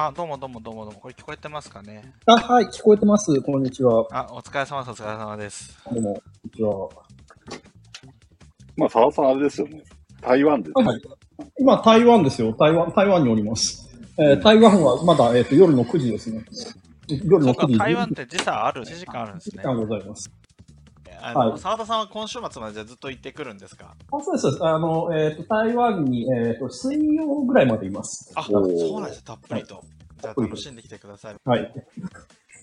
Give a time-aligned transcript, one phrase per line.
[0.00, 1.00] あ、どうもどうもどうもどうも。
[1.00, 2.12] これ聞こえてますかね？
[2.26, 3.42] あ、はい、聞こえてます。
[3.42, 4.06] こんにちは。
[4.12, 5.02] あ、お疲れ様です。
[5.02, 5.76] お疲れ様です。
[5.92, 6.88] どうも、こんにちは。
[8.76, 9.82] まあ、沢さんあれですよね。
[10.20, 10.72] 台湾です。
[10.76, 11.02] はいはい。
[11.58, 12.54] 今、台湾ですよ。
[12.56, 13.88] 台湾、台湾におります。
[14.20, 16.44] えー台湾はまだ、えっ、と、夜の9時ですね。
[17.24, 19.62] 夜の9時。、そうか台湾って時差ある、1時間あるんですね。
[19.64, 20.30] 時間ございます。
[21.22, 23.94] あの、はい澤田さんは今週末までずっと行ってくるんですか？
[24.12, 24.64] あ、そうですそうです。
[24.64, 28.32] あの、えっ、と、台湾に、えっ、と、水曜ぐらいまでいます。
[28.34, 29.84] あ、そうなんですよ、たっぷりと。
[30.20, 31.36] じゃあ楽しんできてください。
[31.44, 31.72] はい。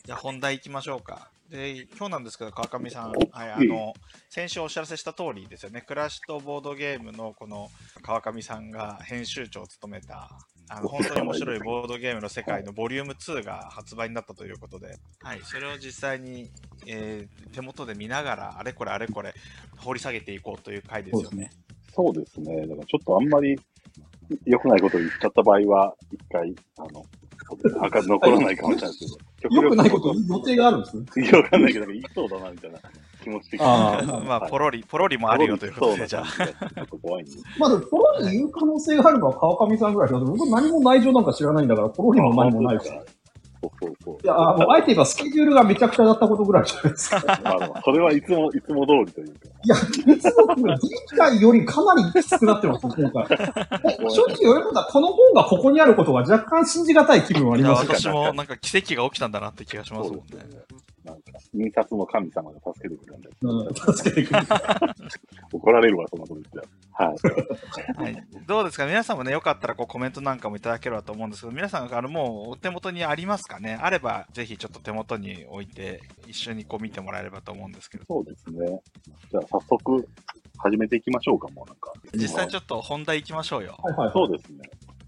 [0.06, 1.30] じゃあ本題行きましょうか。
[1.50, 3.94] で、今日なんですけど、川上さん、おはい、あの、
[4.30, 7.70] 先週お知らせした通りですよね、クラッシュとボードゲームのこの
[8.02, 10.32] 川上さんが編集長を務めた、
[10.70, 16.50] あの、本当に面白いボードゲームの世界のボリューム2が発売になったということで、はい、それを実際に、
[16.88, 19.34] えー手元で見ながら、あれこれあれこれ
[19.78, 21.50] 掘り下げていこうという回ですよね。
[21.94, 22.68] そうですね。
[22.68, 23.58] だからちょっとあんまり
[24.46, 27.06] 良くないことを言っちゃった場合は、一回、あの、
[27.82, 31.06] あか残らないかもしれないですけど、 よくないこと予定があるんですね。
[31.12, 32.80] 次わかんないけど、言いそうだな、みたいな
[33.26, 33.66] 気持ち的に。
[33.68, 36.24] あ まあ、ポロリ、ポロリもあるよということで、じゃあ。
[37.58, 40.26] まあ、でも、ポロリ言う可能性があるのは川上さんぐらいですよ。
[40.26, 42.88] 僕何も内情なんか知らないんだから、ポロリも何もないし。
[42.88, 42.90] い
[43.82, 47.82] そうそうあえて言えばスケジュールがめちゃくちゃだったことぐらいじゃないですか。
[47.84, 49.50] それはいつも、いつも通りというか。
[49.64, 49.76] いや、
[50.16, 50.78] いつも前
[51.18, 53.26] 回よりかなりきつくなってます、今回。
[54.08, 60.24] 正直言われることは、この本がここにあることが若干信じがたい気分はありいやます私もなんか奇跡が起きたんだなって気がしますもんね。
[61.06, 63.30] なんか、印刷の神様が助けてくれるんで。
[63.42, 64.48] うん、助けてくれる。
[65.54, 66.70] 怒られるわ、そんなこと言って。
[66.92, 67.16] はい。
[68.02, 68.86] はい、どうですか？
[68.86, 73.78] 皆さんもね、よかったらこうコメントなんかもいただければと思うんですけど、皆さん、あの、もうお手元にありますかね？
[73.82, 78.82] あれば、ぜひちょっと手元に置いて、一緒にこう見てもらえればと思うんですけど、そうですね。
[79.32, 80.08] じゃあ、早速、
[80.58, 81.92] 始めていきましょうか、もうなんか。
[82.14, 83.78] 実際ちょっと本題行きましょうよ。
[83.84, 84.12] はいはい。
[84.14, 84.60] そうですね。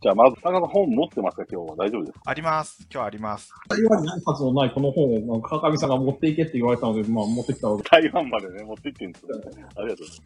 [0.08, 1.44] じゃあ、まず、田中さん本持ってますか？
[1.52, 2.22] 今日は大丈夫ですか？
[2.32, 2.88] あります。
[2.90, 3.52] 今日あります。
[3.68, 7.84] 台湾に印刷のないこの本を、まあ川上さんが持っていけって言われたので、まあ持ってきたので。
[7.84, 9.26] 台湾までね、持って行ってるんです。
[9.28, 9.44] よ、ね。
[9.44, 10.22] ありがとうございます。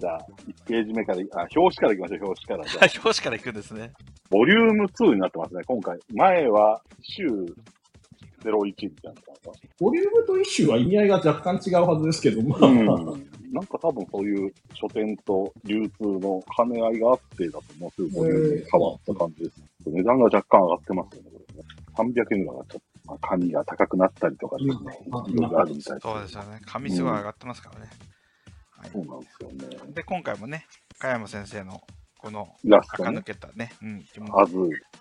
[0.00, 2.68] じゃあ、1ページ目から、あ、表紙からいきましょう、表紙から。
[2.68, 3.70] じゃあ表紙から行くんです。
[3.74, 3.92] ね。
[4.28, 5.54] ボリューム2になってます。
[5.54, 5.98] ね、今回。
[6.12, 7.26] 前は、週
[8.42, 9.20] 01みたいな
[9.78, 12.66] ボリュームとイッシュは意味合いが若干違うはずですけど、まあ、な。
[12.68, 13.30] うん。
[13.52, 19.62] なんか多分そういう書店と流通の兼ね合いがあってだと思うボリュームに変わった感じです。
[19.86, 22.12] 値段が若干上がってますよね、これね。
[22.14, 24.76] 300円が上がっちゃって、まあ、紙が高くなったりとかですね、
[25.06, 26.02] うんいろいろあるみたいです。
[26.02, 26.60] そうですよね。
[26.66, 27.90] 紙すごい上がってますからね。
[28.92, 29.92] そうなんですよね。
[29.94, 30.66] で、今回もね、
[30.98, 31.80] 加山先生の
[32.26, 33.22] このイラストね垢抜。
[33.22, 34.56] けたね、うん、気持ちはず。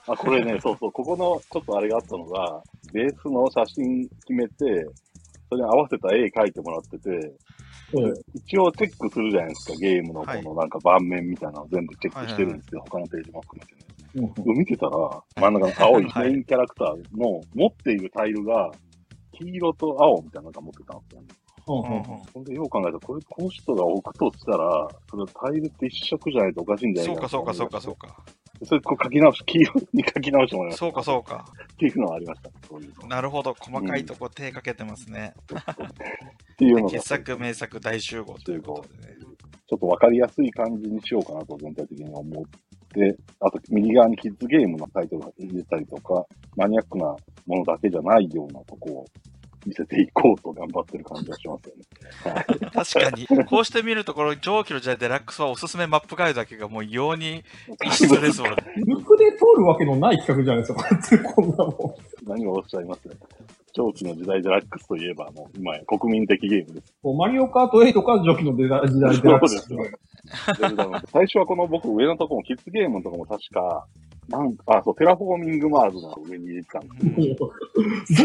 [0.07, 2.61] あ、これね、 そうそう、ここのちょっとあれがあったのが、
[2.93, 4.55] ベースの写真決めて、
[5.49, 7.33] それに合わせた絵描いてもらってて、
[7.91, 13.81] そう一応チェックするじゃないですか、ゲームのこはいのなんか盤面みたいなのを全部チェックしてるんですよ、他のページも含めてね。
[14.45, 18.71] うん見てたら、真ん中の青いはいメインキャラクターの持っているタイルが、
[19.33, 21.27] 黄色と青みたいなのが持ってたんですよね。
[21.65, 28.45] ほんで、よう考えたら、これ、この人が置くとしたら、それタイルって一色じゃないとおかしいんじゃなそいうかかそうかなと思いましてそうかそうか。
[28.63, 30.85] それ、こう書き直し、黄色に書き直してもらいました。
[30.85, 31.45] そうかそうか。
[31.73, 32.49] っていうのはありました。
[32.67, 33.07] そういうの。
[33.07, 33.53] なるほど。
[33.59, 35.33] 細かいとこ手かけてますね。
[36.53, 39.15] っていうのが、傑作、名作、大集合ということでね。
[39.67, 42.43] ちょっとわかりやすい感じにしようかなと全体的に思っ
[42.93, 46.23] て、あと右側にキッズゲームのタイトルを入れたりとか、
[46.55, 47.15] マニアックな
[47.47, 49.05] ものだけじゃないようなとこを
[49.65, 51.83] 見せていこうと頑張ってる感じがしますよね。
[52.73, 57.43] 確かに、こうして見ると、この上記の時代デラックスはおすすめマップガイドだけがもう異様に
[57.85, 58.57] 異質ですもんね。
[58.77, 61.75] 抜くで通るわけのない企画じゃないですか、こんなもん。
[62.29, 63.15] 何をおっしゃいますね。
[63.73, 66.93] 長期の時代デラックスといえば、もう今や国民的ゲームです。
[67.03, 73.85] マリオカート8か初期の時代時代でラックスそうですよ最初はこの僕上のとこもキッズゲームのとこも確か、
[74.27, 77.53] なんか、あ、そう、テラフォーミングマーズの上に入れてたんですけど、ど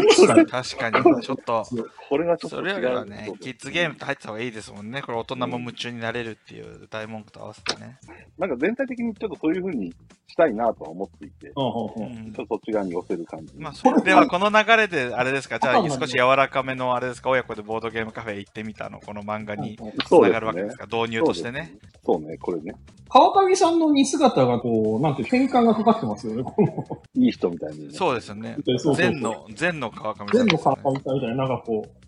[0.07, 1.65] うしたら確かに、ちょっと、
[2.09, 2.81] これがちょっとそれ違う。
[2.81, 5.01] よりはね、キッズゲームって入ってた方がいいですもんね。
[5.01, 7.99] これ大人も夢中になれるっていう大文句と合わせてね。
[8.37, 9.93] なんか全体的にちょっとそういう風に
[10.27, 13.53] したいなとは思っていて、ちょうんうんうんうんっとそっち側に寄せる感じ。
[13.57, 19.77] まあ、それではこの流れで、あれですか、じゃあ少し柔らかめの、あれですか、親子でボードゲームカフェ行ってみたの、この漫画に
[20.07, 20.77] つながるわけです。
[20.77, 21.77] か、導入としてね。
[22.05, 22.73] そうね、これね。
[23.09, 27.01] 川上さんの似姿がこう、なんて変換がかかってますよね、この。
[27.15, 27.93] いい人みたいに、ね。
[27.93, 28.57] そうですよね。
[28.65, 30.75] そうそうそう善の、善の川上さんです、ね川。
[30.75, 32.01] 上さんみたいな、なんかこう、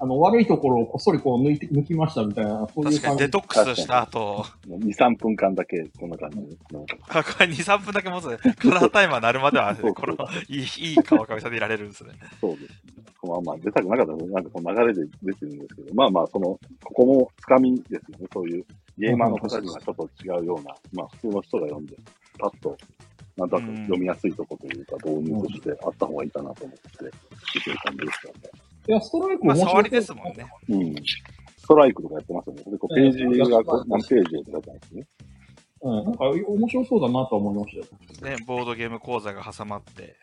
[0.00, 3.24] あの、悪いところをこっそりこう抜いて、抜きましたみたいな、そういう確かに感じ。
[3.24, 6.44] デトックスした後、2、3分間だけ、こんな感じで。
[7.08, 8.38] あこれ2、3分だけ持つね。
[8.38, 10.16] カラータイマー鳴るまでは、そうこの、
[10.48, 12.12] いい、いい川上さんでいられるんですね。
[12.40, 12.74] そうです。
[13.24, 16.46] まあまあ、出たくなかったら、なんかこの流れで出てるんですけど、まあまあ、その、
[16.84, 18.26] ここもつかみですよね。
[18.32, 18.64] そういう、
[18.98, 21.96] ゲーマーの方にはちょっと違うような、まあ普通の人が読んで、
[22.38, 22.76] パッと
[23.38, 26.88] なんとなく読みやすいとこというか、導入としてあった方がいいかなと思って、
[27.54, 28.50] 見てる感じですよね。
[28.88, 30.46] いや、ストライクまあ、面白触りですもんね。
[30.68, 30.94] うん。
[31.58, 32.62] ストライクとかやってますよね。
[32.66, 35.06] でこうページがこう何ページでって書いてあるんですね。
[35.82, 37.80] うん、なんか面白そうだなとは思いまし
[38.20, 38.36] たよ。
[38.36, 40.16] ね、ボードゲーム講座が挟まって。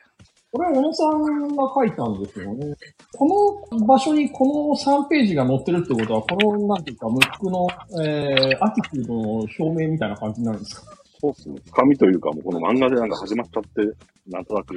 [0.51, 2.75] これ、小野さんが書いたんですよね。
[3.17, 7.67] この場所にこの3ページが載ってるってことは、この、なんていうか、ムックの、
[8.03, 11.04] えー、アティチュードの表明みたいな感じになるんですか？
[11.19, 11.55] そうっすね。
[11.71, 13.95] 紙というか、もうこの漫画でなんか始まっちゃって、
[14.27, 14.75] なんとなく、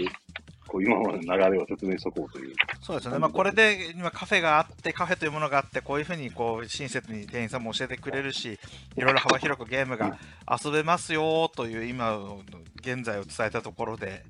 [0.67, 2.55] こう今までの流れを説明しとこうという。
[2.82, 3.19] そうですね。
[3.19, 8.58] まあ、これで今カフェがあって、カフェというものがあって、こういうふうにこう親切に店員さんも教えてくれるし、
[8.96, 10.19] いろいろ幅広くゲームが
[10.64, 12.40] 遊べますよという今の
[12.76, 14.23] 現在を伝えたところで、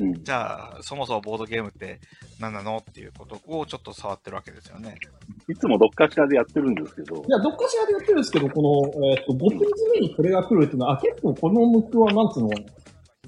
[0.00, 0.24] うん。
[0.24, 2.00] じゃあ、そもそもボードゲームって
[2.40, 4.96] 何なのっていうことをちょっと触ってるわけですよね。
[5.48, 12.50] いつもどっかしらでやってるんですけどい、や、どっかしらでやってるんですけど、この、えっ、と、5ページ目にこれが来るっていうのは、あ結構このムックは、なんつうの、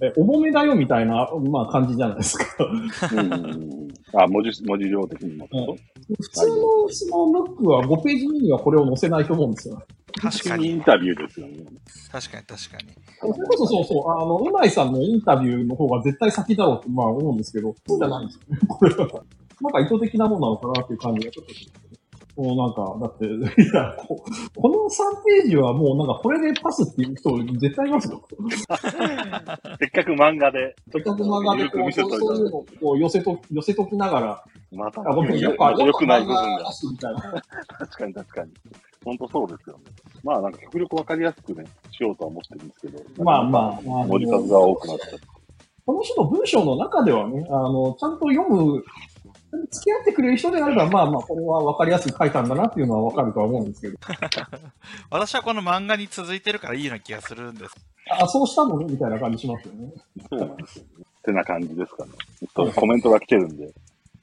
[0.03, 2.45] え、重めだよみたいな、まあ感じじゃないですか。
[2.65, 3.89] うん。
[4.15, 5.77] あ、文字、文字量的にもってこ
[6.21, 9.83] 普通のそのムックは5ページ目にはこれを載せないと思うんですよ。
[10.21, 11.65] 確かに、インタビューですよね。
[12.11, 12.95] 確かに、確かに。
[13.21, 19.25] それこそそうそう、あの、うないさんのインタビューの方が絶対先だろうって、まあ思うんですけど、そうじゃないんですよね、これは。
[19.61, 21.95] なんか意図的なものなのかなっていう感じがちょっとしますね。
[22.37, 23.27] もうなんか、だって、
[23.63, 24.25] いやこ、
[24.57, 28.21] この3ページはもうなんかこれでパスっていう人絶対いますよ。
[29.79, 36.65] せっかく漫画で、せっかく漫画でこう、そういうのをこう寄せと、寄せときながら、また、よく、ない部分が。
[37.79, 38.53] 確かに確かに。
[39.05, 39.85] 本当そうですよね。
[40.23, 43.25] まあなんか極力わかりやすくね、しようとは思ってるんですけど。
[43.25, 45.27] まあまあまあ文字数が多くなっちゃって。
[45.87, 48.83] この人の文章の中ではね、あの、ちゃんと読む、
[49.71, 53.99] 付き合ってくれる人であれば、まあまあ、これは分かりやすく書いたんだなっていうのは分かるとは思うんですけど、
[55.11, 57.75] 私はこの漫画に続いてるからいいような気がするんです。
[58.11, 59.93] あ、そうしたのねみたいな感じしますよね。
[60.31, 61.05] そうなんですよね。
[61.19, 62.13] ってな感じですかね。
[62.75, 63.65] コメントが来てるんで。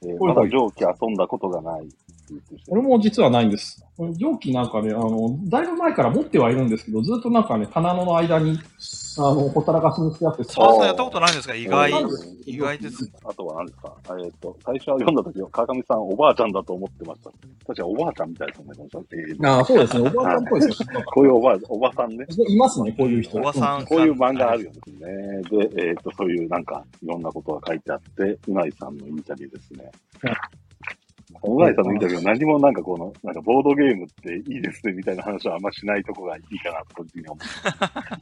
[0.04, 1.88] えーはいまだ上記遊んだことがない。
[2.68, 3.84] 俺も実はないんです。
[4.16, 8.58] 蒸気なんかね、あの、だいぶ前から持ってはいるんですけど、ずっとなんかね、棚の間に、
[9.18, 11.92] あの、ほったらかしにしてあって、そうそう、やったことないんですが、意外
[12.46, 13.10] 意外です。
[13.24, 13.94] あとは何ですか？
[14.18, 17.30] えっ、と、最初は読んだ時は川上さんおばあちゃんだと思ってました。
[17.66, 20.10] 確かにおばあちゃんみたいですよね、この人えーああ、そうですね。
[20.10, 20.88] おばあちゃんっぽいですよ。
[21.14, 22.26] こういうおばあ、おばさんね。
[22.48, 23.38] いますね、こういう人。
[23.38, 24.78] おばさん、こういう漫画あるよね。
[25.50, 29.90] で、えっ、と、そういうなんか、いろんなことが書いてあって、うないさんのインタビューですね。
[31.44, 37.38] うないさんのインタビューは何もなんかこの、なんかボードゲームっていいですねみたいな話はあんましないとこがいいかなと個人的に思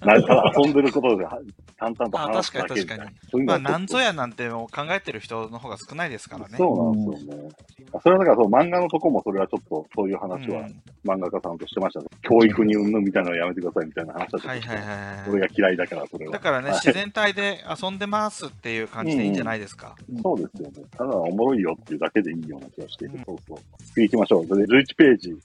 [0.02, 0.06] う。
[0.06, 1.38] なんか遊んでることでは
[1.76, 3.44] 淡々とあ話す確かにだけみたいな 確かに。。
[3.44, 6.56] まあ、なんぞやなんて考えてる人の方が少ないですからね。
[6.56, 7.48] そうなんですよね。
[8.02, 12.06] それはだからそう、漫画のとこもそれはちょっと、そういう話はうん漫画家さんとしてましたね。
[12.22, 16.28] 教育にうんぬんみたいなのやめてくださいみたいな話だったはいはいはいそれはが嫌いだから、それい。
[16.28, 16.32] は。
[16.34, 19.96] だからね、はい自然体で遊んでますっていう感じでいいんじゃないですか。
[20.22, 20.82] そうですよね。
[20.96, 23.58] ただおもろいよっていうだけでいいような気がしてそうそう。
[23.94, 24.46] 次行きましょう。
[24.46, 25.36] それで11ページ、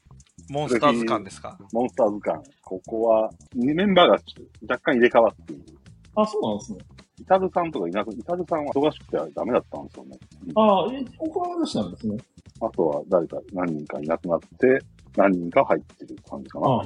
[0.50, 1.58] モンスター図鑑ですか？
[1.74, 2.44] モンスター図鑑。
[2.64, 4.14] ここは、メンバーが
[4.68, 5.64] 若干入れ替わっている。
[6.16, 6.80] あ、そうなんですね。
[7.20, 10.18] イタルさんとかいなく、イタルさんは忙しくてダメだったんですよね。
[10.56, 12.18] ああ、え、他の話なんですね。
[12.62, 14.80] あとは誰か何人かいなくなって、
[15.16, 16.68] 何人か入ってる感じかな。
[16.68, 16.86] ああ、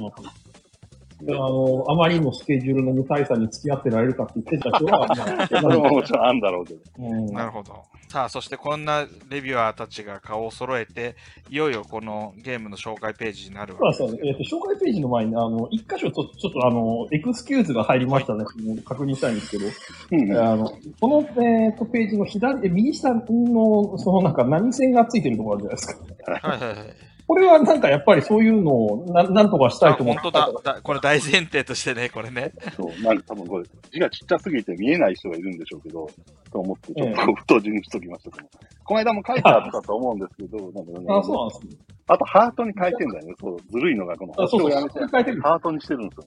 [1.28, 6.80] あの、あまりのスケジュールの無大さに付き合ってられるかって言ってた人は、まあ それももちろんあんだろうけど。
[6.98, 7.74] うんなるほど。
[8.08, 11.14] さあ、そしてこんなレビュアーたちが顔を揃えて、
[11.48, 14.30] いよいよこのゲームの紹介ページになるわけですですよ。
[14.30, 18.44] えっ、と、紹介ページの前に、あの、一箇所ちょ、ちょっとあの、エクスキューズが入りましたね。
[18.84, 19.66] 確認したいんですけど、
[20.12, 26.48] うんあの、この、えー、とページの左、え右下の、そのなんか何線がついてるところあるじゃないですか。
[26.48, 27.09] はいはいはい。
[27.30, 30.20] これはなんかやっぱりそういうのをななんとかしたあいと思って。
[30.22, 30.82] 本当だだ。
[30.82, 32.50] これ大前提としてね、これね。
[32.76, 36.08] そう、なんか多分これ、字がちっちゃすぎて見えない人がいるんでしょうけど、
[36.50, 38.48] と思って、ちょっえと太字にしときましたけど、
[38.82, 41.80] この間も書いてあったと思うんですけど、なんかねあ、そうなんですね。
[42.08, 43.34] あとハートに書いてんだよね。
[43.40, 45.40] そう、ずるいのがこのあ、そうそう、星をやめて、書いてる。
[45.42, 46.24] ハートにしてるんですよ。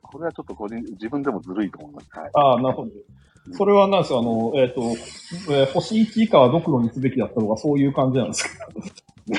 [0.00, 2.06] これはちょっと個人、自分でもずるいと思います。
[2.12, 2.30] はい。
[2.34, 2.90] ああ、なるほど。
[3.52, 4.80] それはなんですか、あの、えっ、と、
[5.52, 8.66] えー星1以下はドクロにすべきだったとか、そういう感じなんですか？
[9.28, 9.32] い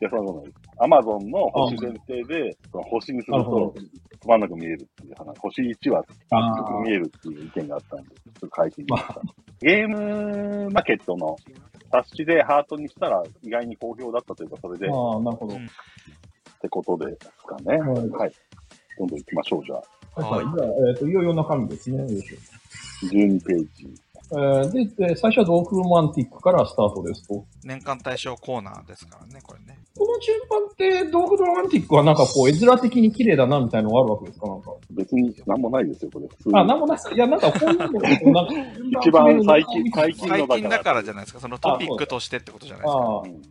[0.00, 0.56] や、そうなんです。
[0.78, 3.74] アマゾンの星前提で、その星にすると、
[4.20, 5.38] つまんなく見えるっていう話。
[5.38, 9.20] 星1はあ低く見えるっていう意見があったんで、ちょっと書いてみました。
[9.60, 11.36] ゲームマーケットの
[11.90, 15.54] 冊子でハートにしたら意外に好評だったというか、それで、っああ、なるほど。
[15.56, 15.68] うん
[16.64, 17.78] てことですかね。
[17.78, 18.32] はいはい。
[18.98, 19.76] どんどん行きましょう、じゃ
[20.16, 20.26] あ。
[20.26, 21.98] はい、じゃあ、えっ、と、いよいよ中身ですね。
[21.98, 23.88] よいしょ12ページ。
[24.32, 27.44] えーで、で最初はドーフロマンティックからスタートですと。
[27.62, 29.78] 年間対象コーナーですからね、これね。
[29.96, 34.46] この順番って、ドーフロマンティックはなんかこう、絵面的に綺麗だなみたいなのがあるわけですか？
[34.48, 34.72] なんか。
[34.90, 36.26] 別に何もないですよ、これ。
[36.58, 38.52] あ、なんもないいや、 なんかこういうのなんか
[39.00, 40.60] 一番最近、最近最のだから。
[40.60, 42.98] 近だからじゃないですか、そのトピックとしてってことじゃないですか。
[42.98, 43.26] ああう。
[43.26, 43.42] ん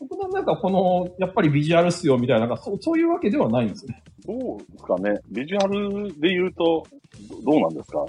[0.00, 4.02] 僕はなんかこの、やっぱりビジュアルっすよみたいな、なんかそうそういうわけではないんですね。
[4.28, 5.18] どうですかね。
[5.30, 6.84] ビジュアルで言うと、
[7.44, 8.04] どどうなんですか？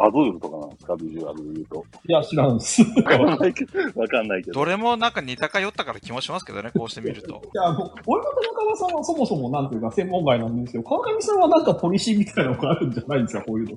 [0.00, 0.96] アズールとかなんですか？
[0.96, 1.84] ビジュアルで言うと。
[2.08, 2.82] いや、知らんです。
[2.82, 3.78] いわかんないけど。
[4.00, 4.54] わかんないけど。
[4.54, 7.40] どれもなんか似たか寄ったから気もしますけどね、こうしてみると。
[7.54, 10.82] や、あの、俺と田中さんはそもそもなんていうか専門外なんですよ。
[10.82, 13.76] 川上さんはなんかポリシーみたいなのがあるんじゃないんですか、こういう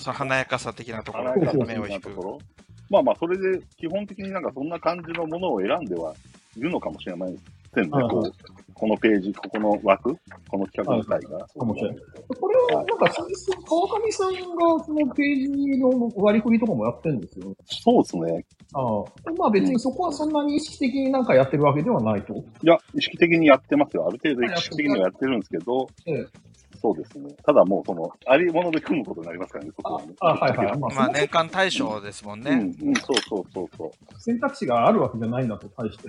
[0.00, 2.22] その華やかさ的なところ華やかさ目を引く的なと。
[2.22, 2.38] ころ。
[2.90, 6.12] まあまあ、それで基本的になんかそんな感じのものを選んでは
[6.56, 7.36] いるのかもしれない
[7.72, 7.90] せんね。
[7.90, 8.32] こう、
[8.80, 10.16] このページ、ここの枠、
[10.48, 11.46] この企画自体が。
[11.46, 11.98] かもしれない
[12.40, 13.12] これはなんか
[13.68, 17.54] 川上さんがそのページの割り振りとかもやってるんですよ。
[17.66, 18.46] そうですね。
[18.72, 19.04] ああ。
[19.36, 22.32] まあ別にそこはそんなに意識的になんかやってるわけではないと。
[22.32, 24.06] いや、意識的にやってますよ。
[24.08, 26.26] ある程度意識的にはやってるんですけど、ええ
[26.80, 27.34] そうですね。
[27.44, 30.14] ただもう、その、ありもので組むことになりますからね、そこはね。
[30.20, 30.66] あ、はいはい。
[30.78, 32.50] まあ、まあ年間対象ですもんね。
[32.50, 34.20] うん、うん、そうそうそうそう。
[34.20, 36.08] 選択肢があるわけじゃないんだと、対して。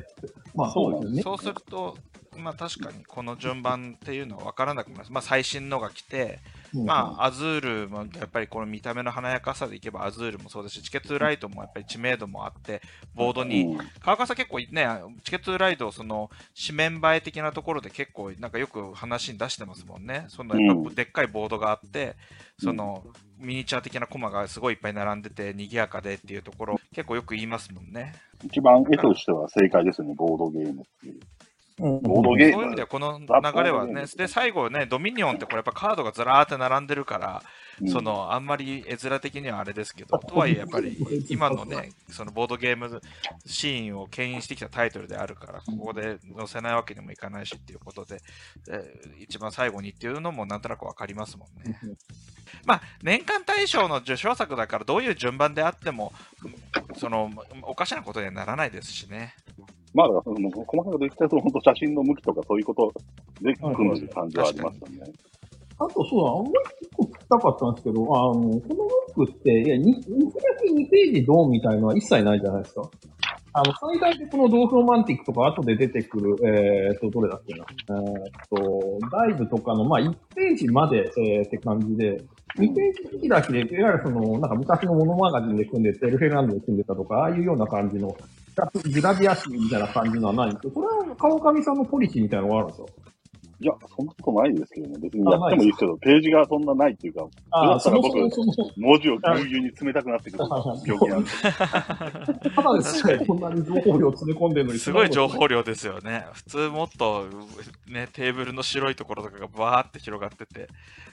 [0.56, 1.22] まあそうですよね。
[1.22, 1.98] そうすると、
[2.38, 5.12] まあ確かにこの順番っていうのは分からなくなります。
[5.12, 12.82] まあ最新のが来て、うんまあアズールもやっぱりこの見た目の華やかさでいけばアズールもそうですし、チケットライトもやっぱり知名度もあって、
[13.14, 14.88] ボードに、うん川川さん結構ね、
[15.24, 16.30] チケットライトをその
[16.68, 20.26] 紙面映え的なところで結構なんかよく話に出してますもんね。
[20.30, 22.16] そのやっうんぱでっかいボードがあって、
[22.60, 23.04] その
[23.38, 28.14] ミニチュア的なコマがすごいいっぱい並んでて賑やかでっていうところ結構よく言いますもんね。
[28.44, 31.20] 一番絵としては正解ですよね、ボードゲームっていう。
[31.82, 32.02] うん。
[32.02, 32.54] ボードゲーム。
[32.54, 37.44] そういう意味ではこの流れはね、で最後ね、ドミニオンってこれやっぱカードがずらーって並んでるから、
[37.82, 37.90] うん。
[37.90, 40.98] そのあんまり絵面的にはあれですけど、 とはいえやっぱり
[41.30, 43.02] 今のね、そのボードゲーム
[43.46, 48.22] シーンを牽引してきたタイトルであるから、ここで載せないわけにもいかないしっていうことで、
[48.70, 51.80] えー一番最後にっていうのもなんとなくわかりますもんね。
[52.66, 56.14] まあ、年間大賞の受賞作だから、どういう順番であっても、
[56.98, 57.32] その
[57.64, 59.36] おかしなことにはならないですしね。
[59.94, 62.94] まあ、だからその細かいこと言ったら、その本当写真の向きとかそういうこと
[63.42, 65.12] で組む感じはありますよね。
[65.80, 68.62] あとそうだ、あんまり結構聞きたかったんですけど、あの、この
[69.16, 72.90] ブックって、いや、に見開き2ページドンみたいのは一切ないじゃないですか。
[73.54, 77.66] あの、最大でこのドーフロマンティックとか後で出てくる、えーっと、どれだっけな。
[77.90, 82.24] えーっと、ダイブとかの、まあ、1ページまで、えーって感じで、
[82.58, 88.16] 2ページ開きで、いわゆるその、なんか昔のモノマガジンで組んでて、エルフェランドで組んでたとか、ああいうような感じの、
[88.56, 92.88] グラビア誌みたいな感じのはないんですけど、これは川上さんのポリシーみたいなのがあるんですよ。
[93.62, 94.98] いや、そんなことないですけどね。
[94.98, 100.44] 別にやってもいいですけど、ページがそんなないっていうか、ああ、そもそそれだったらもそも、文字をぎゅうぎゅうに冷たくなってくる
[100.84, 101.30] 病気なんで。
[102.56, 104.80] ただですね、こんなに情報量詰め込んでるのに。
[104.80, 106.26] すごい情報量ですよね。
[106.34, 107.26] 普通もっと、
[107.88, 110.68] ね、テーブルの白いところとかがバーって広がってて、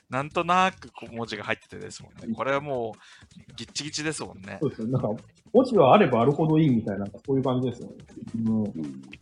[0.08, 2.34] なんとなくこう文字が入っててですもんね。
[2.34, 4.56] これはもう、ギッチギチですもんね。
[4.62, 4.92] そうですね。
[4.92, 5.10] なんか、
[5.52, 7.94] 文字はあればあるほどいいみたいな、そういう感じですよね。
[8.46, 8.72] うん、うん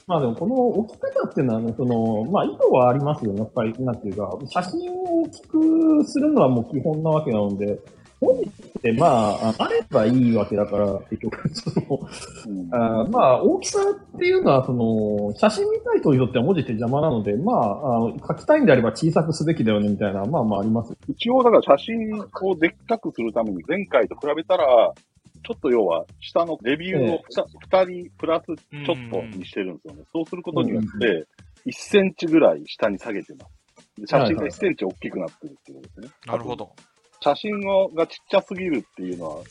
[0.07, 3.41] まあでも、この置き方っていうのはね、その、まあ意図はありますよね。
[3.41, 7.81] やっぱり、なんていうか、写真を大きくするのはもう基本なわけなので、
[8.21, 12.01] 文字ってまあ、ああればいいわけだから、結局、 その、
[12.47, 20.97] うんあーまあ、大きさっていうのは、その、写真見たい人にとっては文字って邪魔なので、まあ、あの書きたいんであれば小さくすべきだよね、みたいな、まあまああります。
[21.09, 24.95] 一応、だから写真をでっかくするために、前回と比べたら、
[25.45, 27.25] ちょっと要は、下のレビューを
[27.71, 30.03] 2人プラスちょっとにしてるんですよね。
[30.13, 31.27] そうすることによって、
[31.67, 34.01] 1センチぐらい下に下げてます。
[34.01, 36.17] で写真が1センチ大きくなってるっていうことですね。
[36.27, 36.71] なるほど。
[37.21, 39.43] 写真のがちっちゃすぎるっていうのは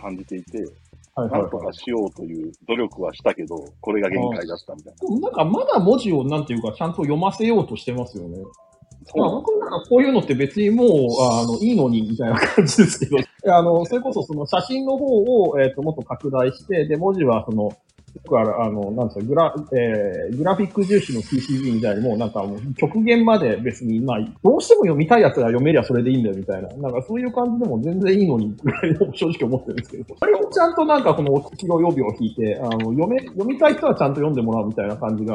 [0.00, 5.20] 感じていて、はいなんとかしようという努力はしたけど、これが限界だったみたいな。
[5.20, 8.38] なんかまだ文字をなんていうかちゃんと読ませようとしてますよね。
[8.38, 10.88] まあ、そう僕なんかこういうのって別にもう、
[11.22, 17.72] あの、いいのにみたいな感じですけど、あの、それこそその写真の方を、えっ、と、もっと拡大して、で、文字はその、
[18.14, 35.34] よくある、あの、なんですか、グラ、えー、グラフィック重視の TCG みたいにもなんかもう極限まで別に、まあ、どうしても読みたいやつが読めりゃそれでいいんだよみたいな、なんかそういう感じでも全然いいのにぐらいの 正直思ってるんですけど、あれをちゃんとなんかこのキロ予備を引いて、あの、読め、読みたい人はちゃんと読んでもらうみたいな感じが、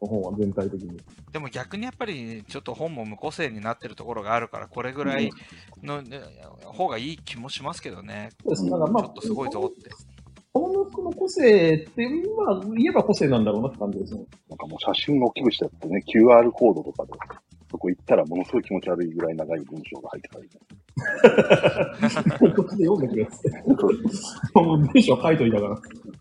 [0.00, 1.00] 本は全体的に。
[1.32, 5.30] でも逆にやっぱりちょっと本も無個性になってるところがあるから、これぐらい
[5.82, 6.20] の、ね
[6.64, 8.30] 方がいい気もしますけどね。
[8.44, 8.70] そうですね。
[8.70, 9.90] だからまあ、ちょっとすごいぞって。
[10.52, 12.08] この服の個性って、
[12.46, 14.24] まあ、言えば個性なんだろうなって感じですね。
[14.48, 17.12] なんかもう写真を大きくしてやってね、QR コードとかで、
[17.70, 20.48] そこ行ったらものすごい気持ち悪いぐらい長い文章が入ってたり、
[22.54, 23.34] こっちで読んでくれって。
[24.54, 25.76] もう文章書いといたから。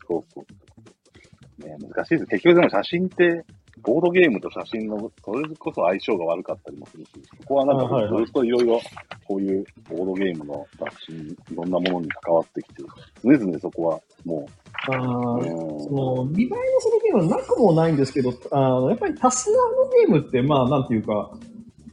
[0.08, 1.66] そうそう。
[1.66, 2.26] ね、難しいです。
[2.26, 3.46] 結局でも写真って、
[3.82, 8.82] ボードゲームと写真の、それこそ相性が悪かったりもするし、そこはなんかずっといろいろ、
[9.28, 12.84] こういうボードゲームの雑誌にいろんなものに関わってきて、
[13.24, 14.48] 常々そこはも
[14.90, 15.84] あう、ーうん。
[15.84, 21.32] その、見栄えのするゲームはなくもないんですけど、あの、やっぱりタスナーのゲームって、まあ、なんていうか、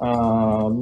[0.05, 0.73] あーう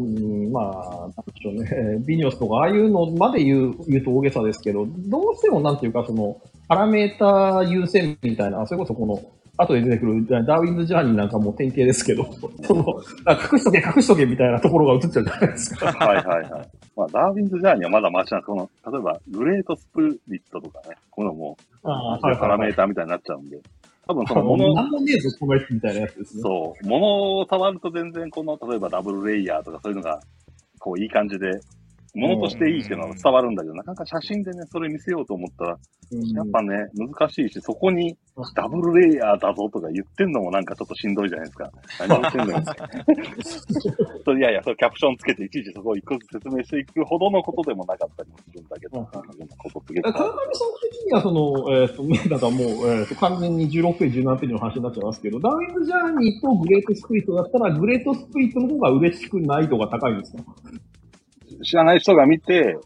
[0.48, 9.20] んまあ、なんでしょうね、ビニョスとか、ああいうのまで言う、言うと大げさですけど、どうしてもなんていうか、その、パラメータ優先みたいな、それこそこの、
[9.62, 12.24] 後で出てくるダーウィンズ・ジャーニーなんかも典型ですけど、
[12.62, 12.84] その、
[13.26, 15.86] あ隠しとけ、隠しとけみたいなところが映っちゃうじゃないですか。
[16.04, 16.68] はいはいはい。
[16.96, 23.58] まあ、ダーウィンズ・ジャーニーはまだマシな、この、例えば、グレート・スプリットとかね、このも、あパラメーターみたいになっちゃうんで、
[24.06, 26.42] 多分その もの、なんもねえぞ、このやつみたいなやつですね。
[26.42, 30.20] そう、ものを触ると全然この、例えばダブルレイヤーとかそういうのが、
[30.78, 31.60] こういい感じで、
[32.14, 35.78] ものとしていいっていうのは伝わるんだけど、なかなか写真でね、それ見せようと思ったら、
[36.12, 36.28] うん。
[36.30, 38.16] やっぱね、難しいし、そこに
[38.54, 41.70] ダブルレイヤーだぞとか言ってんのもなんかちょっとしんどいじゃないですか。
[42.00, 42.58] 何言ってんのよ。
[44.38, 49.04] いやいや、それキャプションつけていちいちそこを一個ずつ説明していくほどのことでもなかったりもするんだけど、
[50.12, 60.44] 川上構さん的には、その、えっ、と、ね、だからもう、えっ、と、完全に16ページ、17ページの話になっちゃいますけど、ダーウィンズ・ジャーニーとグレート・スプリットだったら、グレート・スプリットの方が嬉しく難易度が高いんですか？
[61.62, 62.76] 知らない人が見て、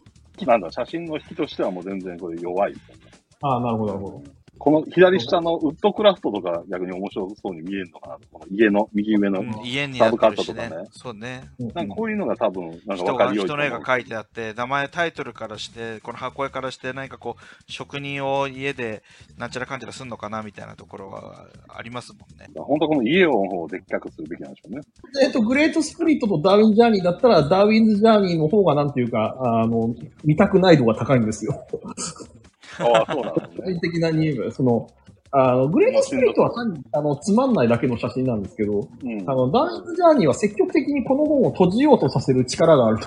[0.45, 2.73] なんだ、写真の引きとしてはもう全然これ弱い。
[3.41, 4.34] ああ、なるほど、なるほど。
[4.57, 8.21] この左下のウッドクラフトとか逆に面白そうに見えるのかなと。
[8.31, 9.41] この家の右上の。
[9.41, 10.71] うん家にサブカットとかね。
[10.91, 11.49] そうね。
[11.73, 19.03] なんかこういうのが多分、なんか人がわかりよいと思う人の絵が描いてあって、名前、タイトルからして、この箱絵からして、何かこう、職人を家で
[19.37, 22.49] なんちゃらかんちゃらすんのかなみたいなところはありますもんね。
[22.55, 24.81] 本当はこの家を方をでっかくするべきなんでしょうね。
[25.23, 31.65] えっ、と、グレート・スプリットとダーウィンズ・ジャーニーだったら、ダーウィンズ・ジャーニーの方が、なんていうか、あの、見たくない度が高いんですよ。
[32.79, 33.73] ああ、そうなの個ね。
[33.73, 34.87] 人的なに言えば、その、
[35.31, 36.51] あの、グレート・スプリットは
[36.93, 39.35] あの、つまんないだけの写真なんですけど、うんあ。
[39.35, 42.97] の、ダーウィンズ・ジャーニーは積極的にこの本を閉じようとさせる力がある。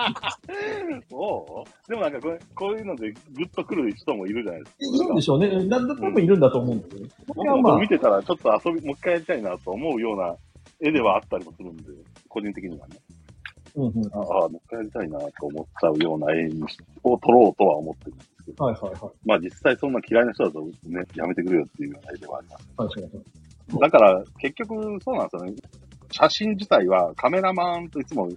[1.11, 4.97] そうでもなんかこれ、こういうのでグッとくる人もいるじゃないですか。
[5.05, 5.49] いるんでしょうね。
[5.67, 7.09] な、な、多分いるんだと思うんですよね。
[7.09, 10.37] こ僕れはまあも見、てたらちょっと遊び、もう一回やりたいなと思うような
[10.81, 11.85] 絵ではあったりもするんで、
[12.29, 12.97] 個人的にはね。
[13.79, 14.11] うんうん。
[14.13, 19.01] ああ、もう一回やりたいなと思っちゃうような絵にしを撮ろうとは思ってるんですけど、はいはいはい。
[19.25, 22.69] まあ実際そんな嫌いな人だとね、やめてくれよっていうような絵ではあります。
[22.77, 23.21] はいはいは
[23.79, 23.81] い。
[23.81, 25.53] だから結局そうなんですよね。
[26.11, 28.29] 写真自体はカメラマンといつも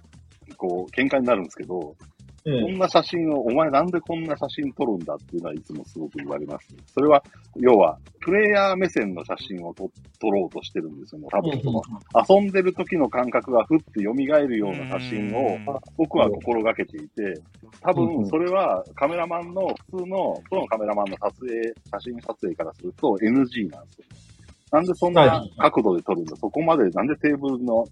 [0.56, 1.96] こう喧嘩になるんですけど、
[2.44, 6.68] えこんな写真を、お前なんでこんな写真撮るんだっていうのはいつもすごく言われます。
[6.92, 7.22] それは、
[7.56, 11.28] 要は、プレイヤー目線の写真を撮撮ろうとしてるんですよね。
[11.30, 11.82] 多分その、
[12.28, 17.40] 遊んでる時の感覚がふって蘇るような写真をうん僕は心がけていて、
[17.80, 24.31] 多分それはカメラマンの、普通の、プロのカメラマンの撮影、写真撮影からすると NG なんですよ。
[24.72, 26.34] なんでそんな角度で撮るんだ？
[26.36, 27.84] そこまでなんでテーブルの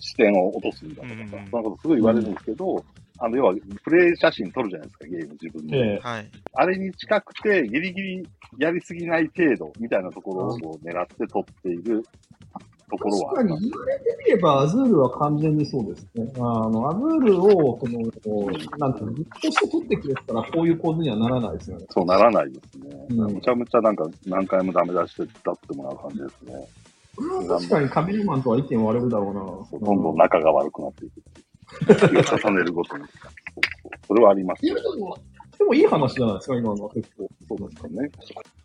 [0.00, 1.14] 視点を落とすんだとか。
[1.14, 2.84] うんさ、そんなことすごい言われるんですけど、
[3.18, 5.76] あの、要は、プレイ写真撮るじゃないですか、ゲーム自分で。
[5.76, 6.00] ええ。
[6.02, 6.30] はい。
[6.54, 12.02] あれに近くて、ギリギリやりすぎない程度みたいなところを狙って撮っている
[12.92, 16.30] ところは確かに言われてみれば、アズールは完全にそうですね。
[16.36, 21.86] あの、アズールを、その、こうなんていうの、ずっとして撮ってくれてたら、こういう構図にはならないですよね。
[21.88, 23.06] そうならないですね。
[23.10, 26.68] うんむちゃむちゃなんか何回もダメ出してだってもらう感じですね。
[27.16, 29.40] これは確かにカメラマンとは意見割れるだろうな。
[29.70, 32.22] そうどんどん仲が悪くなっていくっていう。
[32.22, 33.04] 日 を重ねるごとに。
[33.04, 33.12] そう
[33.82, 35.00] そうそれはありますいや、ねで。
[35.00, 35.16] も、
[35.62, 37.28] でもいい話じゃないですか、今のは結構。
[37.48, 38.10] そうですかね。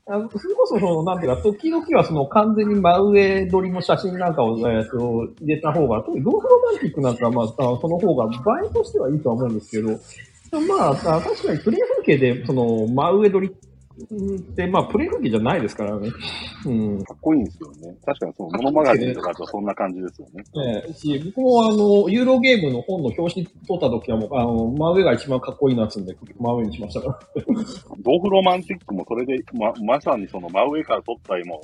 [0.10, 4.98] あのそれこそ、その、なんていうか、時々はその完全に真上撮りの写真なんかを、えっ、と
[5.42, 9.90] 入れた方が、特にローフロマンティックなんかは、まあ、その方が場合としてはいいとは思うんですけど、
[10.68, 13.52] まあ、あ確かにプレイ風景で、その、真上撮りっ
[14.56, 16.10] て、まあ、プレイ風景じゃないですからね。
[16.66, 17.04] うん。
[17.04, 17.96] かっこいいんですよね。
[18.06, 20.44] 確かにその、モノマガジンとかだとそんな感じですよね。
[20.86, 27.20] ええし、僕もあの、ユーロゲームの本の表紙撮った時はもう、あの、真上が一番かっこいいなっつうんで、真上にしましたから。
[28.00, 31.62] ドーフロマンティックもそれで、ま、まさにその真上から撮った絵も、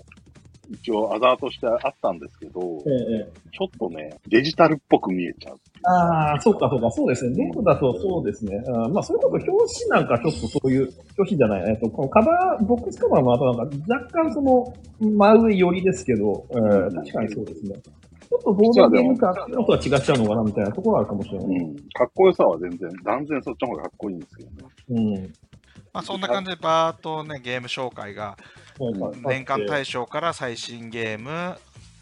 [0.69, 5.59] 一応アザーとしてあったんですけど、えええちょっとね、デジタルっぽく見えちゃう。
[5.85, 7.45] ああ、そうかそうか、そうですね。
[7.45, 8.61] ネットだとそうですね。
[8.67, 10.81] あーまあ、それこそ表紙なんかちょっとそういう、
[11.17, 17.75] 表紙じゃない、えっと、このカバー、ボックスカバーの後なんか若干その、真上寄りですけど、えー確かにそうですね。
[18.33, 21.47] ちょっとボードゲーム感のとは違っちゃうのかなみたいなところはあるかもしれない。
[21.47, 21.75] うん。
[21.93, 24.55] かっこよさは全然、断然そっちの方がかっこいいんですけどね。
[24.89, 25.33] うん。
[25.93, 28.35] まあ、そんな感じでバーっとね、ゲーム紹介が
[29.27, 31.55] 年間大賞から最新ゲーム、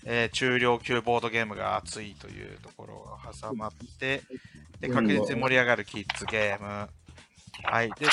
[0.05, 4.23] えー中量級ボードゲームが熱いというところが挟まって、
[4.79, 6.89] で、確実に盛り上がるキッズゲーム。
[7.63, 7.91] はい。
[7.91, 8.09] で、て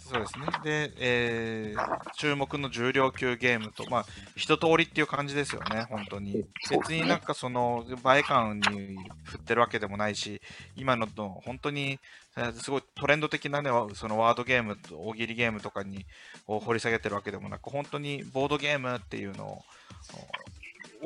[0.00, 0.46] そうですね。
[0.64, 6.46] で、えー注目の重量級ゲームと、まあ、一通りっていう感じですよね、本当に。
[6.70, 10.40] 別になんかその、映え感に振ってるわけでもないし、
[10.76, 12.00] 今のと、本当に、
[12.36, 16.06] えーすごいトレンド的なね、わそのワードゲームと大喜利ゲームとかに
[16.46, 19.64] を掘り下げてるわけでもなく、本当にボードゲームっていうのを、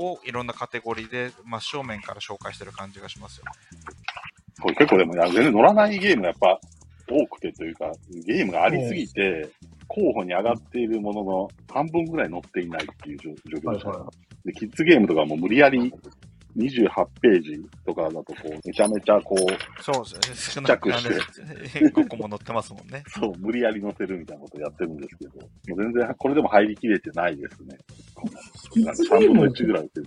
[0.00, 3.44] をいろんなカテゴリーで真正面から紹介してる感じがしますよ。
[4.60, 6.60] これ結構でも、全然乗らないゲームがやっぱ
[7.08, 7.92] 多くてというか、
[8.26, 9.50] ゲームがありすぎて、
[9.88, 13.90] 候補に上がっているものの半分ぐらい乗っていないっていう状状況でした。
[13.90, 14.10] はいは
[14.44, 15.92] で、キッズゲームとかも無理やり
[16.56, 20.60] 28ページとかだとこう、めちゃめちゃこう、そうですね。
[20.60, 23.02] 少ちっちゃくして5個も載ってますもんね。
[23.08, 27.78] そう、無理やり乗せるみたいなことをやってるんですけど、もう全然これでも入りきれてないですね。
[28.72, 30.00] キッズゲ3分のーム1ぐらいって。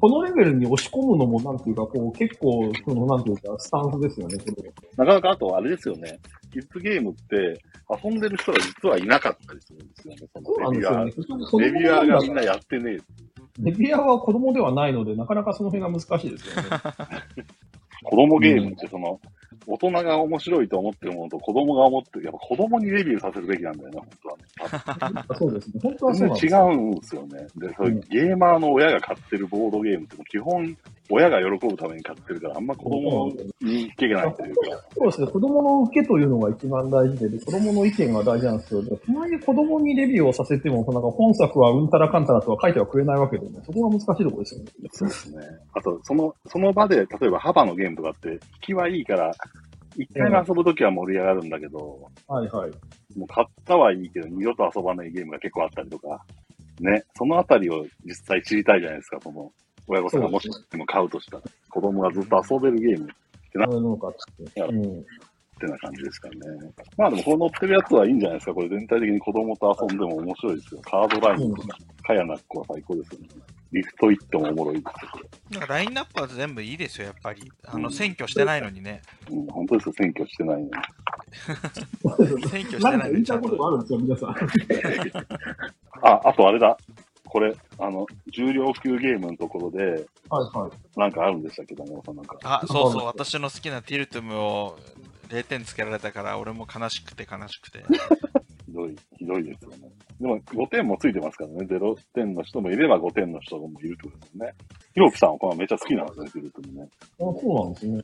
[0.00, 4.72] このレベルに押し込むのもなんていうか、こう、結構、その、なんていうか、スタンスですよね、これ。
[4.96, 6.20] なかなかあとあれですよね。
[6.52, 7.60] キッズゲームって
[8.04, 10.20] 遊んでる人が実はいなかったりするんですよね。
[10.34, 11.66] そそうなのレビュアーんですよね。。
[11.66, 12.98] レビュアーがみんな供やってねえ。
[13.60, 16.68] レビュアーは子供ではないので、なかなかその辺が難しいですよね。
[18.04, 19.20] 子供ゲームってその、
[19.66, 24.36] 大人が面白いと思ってるものと子供が思ってる、やっぱ子供にレビューさせるべきなんだよね、本当は
[25.12, 25.22] ね。
[25.38, 25.80] そうですね。
[25.82, 27.46] 本当はそう違うんですよね。
[27.56, 30.76] で、そういうゲーマーの親が買ってるボードゲームって基本、
[31.10, 34.84] 親が喜ぶために買ってるから、あんま子供にいけないというか。
[34.94, 35.26] そうですね。
[35.26, 44.70] 子供の受けというのが一番大事で、で子供の意見が大事なんですけど、たまに子供にレビューをさせても、なんか本作はうんたらかんたらとは書いてはくれないわけでね、そこが難しいところですよね。
[44.92, 45.38] そうですね。
[45.72, 49.32] あと、その、その場で、例えば幅のゲームとかって、引きはいいから、
[49.96, 52.70] 一回遊ぶときは盛り上がるんだけど、はいはい。
[53.16, 56.24] もう買ったはいいけど、二度と遊ばないゲームが結構あったりとか、
[56.80, 59.50] ね、そのあたりを実際知りたいじゃないですか、その、
[59.88, 63.08] 親御さんがもしも買うとしたら、子供がずっと遊べるゲームっ
[63.58, 64.12] なるのかっ
[64.54, 64.60] て。
[64.60, 65.04] うん。
[65.58, 66.36] てな感じですかね。
[66.96, 68.54] まあでも、この乗ってるやつはいいんじゃないですか。
[68.54, 70.80] これ全体的に子供と遊んでも面白いですよ。
[70.82, 73.28] カードラインとか、カヤナックは最高ですよね。
[73.70, 77.42] リフトイットもおもろいですなんかラインナップは全部いいですよ、やっぱり。
[77.64, 79.02] あの、うん選挙してないのにね。
[79.30, 79.92] うん、本当ですよ。
[79.94, 80.70] 選挙してないのに。
[82.48, 83.66] 選挙して何ないのにちゃんか言いたいことがと。
[83.66, 84.30] あるんですよ、皆さん。
[86.06, 86.78] あ、あとあれだ。
[87.28, 90.98] これ、あの、重量級ゲームのところで、はいはい。
[90.98, 92.38] なんかあるんでしたっけ、谷本さんなんか。
[92.42, 94.78] あ、そうそう、私の好きなティルトゥムを
[95.28, 97.84] 0点つけられたから、俺も悲しくて悲しくて。
[98.66, 99.90] ひどい、ひどいですよね。
[100.20, 101.66] でも、5点もついてますからね。
[101.70, 104.54] 0点の人もいれば5点の人もいるってことですね。
[104.94, 106.88] ひろきさんはこのめっちゃ好きなんですね、ティルトゥムね。
[107.02, 108.00] あそうなんですね。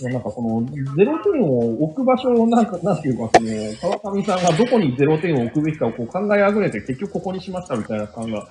[0.00, 0.64] なんかその、
[0.96, 8.48] ゼロ点を置く場所をなんか、なんていうか、その、川上さんがどこにゼロ点を置くべきかをこう考えあぐれて結局ここにしましたみたいな感が。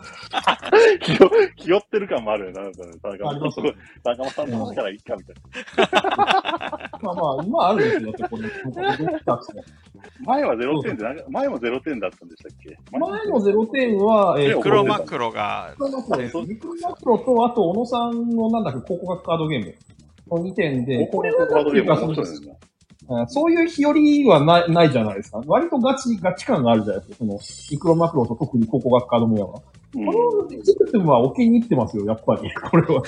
[1.02, 2.62] 気負気負ってる感もあるよね。
[2.62, 5.36] なんかね、田中ありますすごい、田中さんの力いいかみたい
[5.92, 6.90] な。
[7.02, 8.50] まあまあ、今あるんですよ、だってこれ。
[10.26, 12.78] 前は0点ってなんか、前も0点だったんでしたっけ？
[13.00, 16.38] 前のゼロ点は、えーでクロマクロがミクロマクロです。
[16.38, 19.74] ミクロマクロと、あと、小野さんのなんだっけ、考古学カードゲーム。
[20.32, 25.42] この2点で、これはなんていうか、その、うんそういう日和はないないじゃないですか。
[25.46, 27.18] 割とガチ、ガチ感があるじゃないですか。
[27.18, 27.40] その、
[27.72, 29.62] ミクロマクロと特に考古学カードメアは。
[29.94, 32.50] うんこのシステムはお気に入ってますよ、やっぱり。
[32.56, 33.04] これは。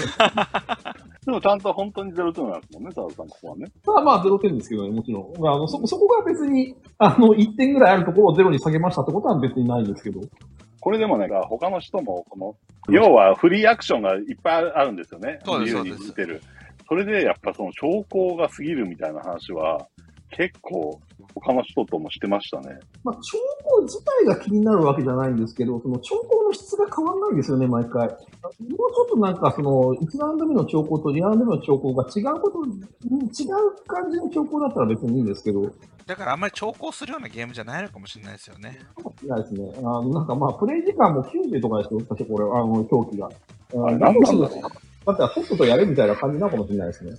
[1.25, 3.65] でもちゃんと本当に0点なんですもんね、澤田さん、ここはね。
[3.85, 5.41] まあまあ、0点ですけどね、もちろん。
[5.41, 10.19] まあ、あの、そ、そこが別に、あの、1点ぐらいあるところを0に下げましたってことは別にないんですけど。
[10.81, 12.55] これでもね、他の人も、この、
[12.93, 15.39] 要はフリーアクションがいっぱいあるんですよね。
[15.45, 16.41] そうです自由に打てる。
[16.87, 19.87] それで、やっぱその兆候が過ぎるみたいな話は、
[20.35, 20.99] 結構、
[21.35, 22.79] 他の人ともしてましたね。
[23.03, 28.07] まあ、兆候自体が気になるわけじゃないんですけど、その兆候の質が変わんないんですよね、毎回。
[28.07, 28.17] もうちょ
[29.05, 35.71] っとなんか、その、1ラウンド目の兆候と2ラウンド目の兆候が違うこと、うん違う感じの兆候だったら別にいいんですけど、
[36.05, 38.79] だからあんまり調校するようなゲームじゃないのかもしれないですよね。
[39.23, 39.71] いないですね。
[39.77, 43.27] あの、なんかまあ、プレイ時間も90とかですよ、確かこれ、あの、表記が。
[43.27, 47.13] あれ何なんだろうだって、ホットとやれみたいな感じなのかもしれないですね。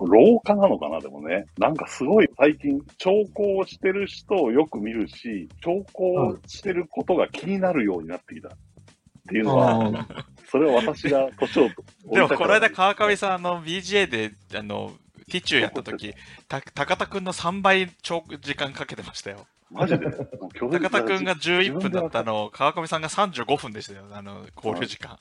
[0.00, 1.46] 老化なのかな、でもね。
[1.58, 8.48] なんかすごい最近、兆候してる人をよく見るし、兆候してることが気になるようになってきた。
[8.48, 11.68] っていうのは、あそれは私が年を
[12.10, 14.92] でもこの間川上さんあの BGA であの
[15.30, 16.14] ティチューやった時
[16.48, 19.46] た高田くんの3倍超時間かけてましたよ。
[19.70, 20.06] マジで？
[20.58, 25.18] 高田くんが11分だったのを川上さんが35分でしたよ、あの交流時間。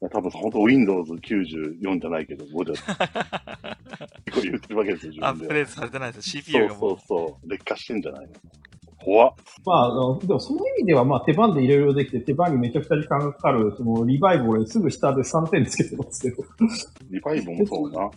[0.00, 2.96] 多分本当 Windows94 じゃないけど、5じゃ。
[4.32, 5.26] こう言ってるわけですよ、自分で。
[5.26, 6.30] アップデートされてないです。
[6.30, 7.50] そ CPU うがもそうそう。
[7.50, 8.32] 劣化してんじゃないの
[9.04, 9.34] 怖っ。
[9.66, 16.42] まあ、あの、でもその意味では、まあ、手番でいろいろできて、手番にめちゃくちゃ時間がかかる、その、リバイブ俺すぐ下で3点つけてますけど。
[17.10, 18.10] リバイブもそうな。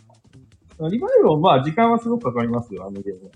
[0.89, 3.31] リバイバルもまあ時間はすごくかかりますよ、あのゲーム。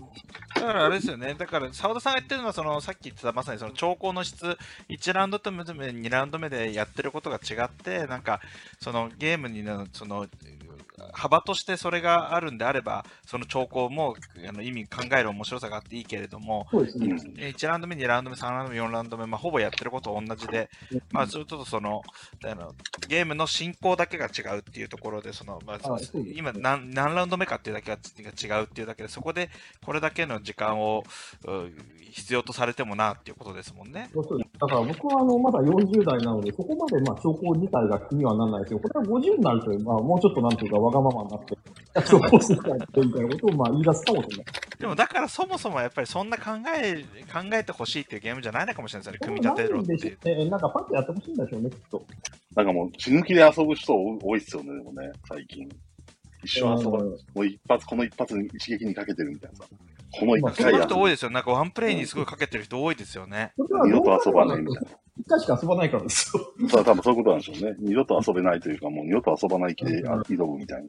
[0.61, 4.57] だからあれですよね、だから澤田さんが言ってるのは、そのさっき言ってたまさにその兆候の質、
[4.89, 8.39] 1ラウンドと、2ラウンド目でやってることが違って、なんか
[8.79, 10.27] そのゲームにのその
[11.13, 14.15] 幅としてそれがあるんであれば、その兆候も
[14.47, 17.07] あの意味考える面白さがあっていいけれども、そうですね。
[17.37, 20.69] 1ラウンド目、2ラウンド目、3ラウンド目、4ラウンド目、まあ、ほぼやってること同じで、
[21.11, 22.01] まあ、ちょっとその
[22.45, 22.73] あの
[23.07, 25.97] ゲームの進行だけが違うっていうところで、そのまあ
[26.35, 29.49] 今何、何ラウンド目かっていうだけが違うっていうだけで、そこで
[29.85, 31.03] これだけの時間を
[31.45, 31.51] う
[32.11, 34.09] 必要とされてもなっていうことですもんね。
[34.59, 41.57] だから僕はあのまだ40代なので、そこまでまあ兆候自体が気にはならないですけど、これは50になると、まあもうちょっとなんていうかわがままになって、
[42.07, 44.45] 兆候するからみたいなことをまあ言い出すかもしれない。
[44.79, 50.17] でもだからそもそもやっぱりそんな考え考えてほしいっていうゲームじゃないのかもしれないですよね、組み立てろっていう。
[50.25, 52.05] えなんかパッとやってほしいんでしょうね、きっと。
[52.55, 55.69] なんかもう血抜きで遊ぶ人多いっすよね、でもね、最近。
[56.43, 59.65] 一生遊ば、うんもう一発、この一発に一撃にかけてるみたいなさ。
[60.19, 61.31] この一まあそういう回や人多いですよ。
[61.31, 63.53] なんかワンプレイにすごいかけてる人多いですよね。
[63.57, 64.89] 二度と遊ばないみたいな。
[65.17, 66.53] 一回しか遊ばないからですよ。
[66.69, 67.75] そう多分そういうことなんでしょうね。
[67.79, 70.83] 二度と遊べないというか、もう二度と遊ばない気であ挑むみたい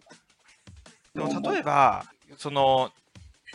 [1.14, 1.28] な。
[1.28, 2.04] でも例えば、
[2.36, 2.90] その、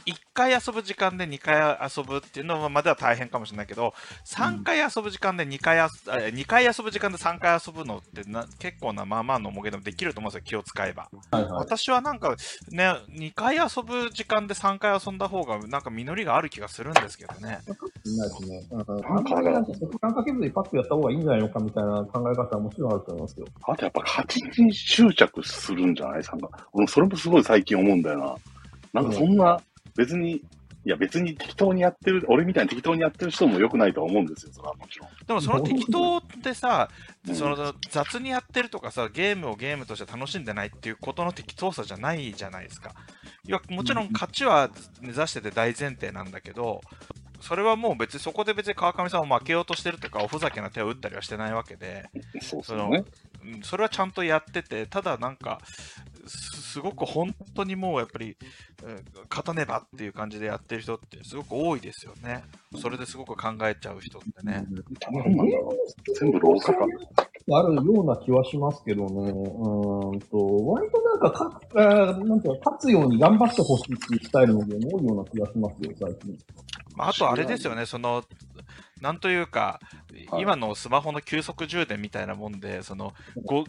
[0.08, 3.94] 1回遊ぶ時間で2回遊ぶっていうのまでは大変かもしれないけど、
[4.26, 11.10] 3回遊ぶ時間で2回あえ2回遊ぶ時間で3回遊ぶのってな結構なまあまあの重げでもできると思うんですよ、気を使えば。
[11.32, 11.52] はいはい。
[11.52, 12.36] 私はなんか
[12.72, 17.42] ね、2回遊ぶ時間で3回遊んだ方がなんか実りがある気がするんですけどね。
[17.42, 17.66] ないで
[18.36, 18.66] すね。
[18.72, 23.46] うんなんか時間かけずにパッとやった方がいいんじゃないのかみたいな考え方はもちろんあると思いますよ。
[23.64, 26.24] あとやっぱ勝ちに執着するんじゃない？
[26.24, 26.50] さんが。
[26.72, 28.20] 俺それもすごい最近思うんだよ
[28.94, 29.02] な。
[29.02, 29.62] なんかそんな、
[29.98, 30.42] 別に、
[30.86, 35.10] いや別に適当にやってる、俺みたいに適当にやってる人も良くないとは思うんですよ、それはもちろん。
[35.28, 36.90] でもその適当ってさ、
[37.28, 42.96] うんその雑にやってるとかさ、ゲームをゲームとして楽しんでないっていうことの適当さじゃないじゃないですか。
[43.46, 44.70] いや、もちろん勝ちは
[45.02, 46.80] 目指してて大前提なんだけど、
[47.42, 52.10] それはもう別にそこで別に川上さんを負けようとしてるとか、おふざけな手を打ったりはしてないわけで、
[52.42, 52.58] そ
[52.90, 53.04] ね。
[53.44, 55.62] うんそれはちゃんとやってて、ただなんか、
[56.28, 58.38] すすごく本当にもうやっぱり、
[58.84, 58.98] うん
[59.30, 62.44] 勝たねばっていう感じでやってる人ってすごく多いですよね。
[62.82, 64.66] それですごく考えちゃう人ってね。
[66.20, 66.86] 全部廊下か。
[67.50, 69.10] あるような気はしますけどね。
[69.10, 70.38] うーんと、
[70.68, 76.38] 割となんかか、えーなんていうか、勝つように頑張ってほしいっていうスタイルのゲーム多いような気がしますよ、最近。
[76.96, 78.24] まあ、あとあれですよね、その、
[79.02, 79.98] なんというか、はい
[80.42, 83.14] 今のスマホの急速充電みたいなもんで、その、
[83.46, 83.64] ご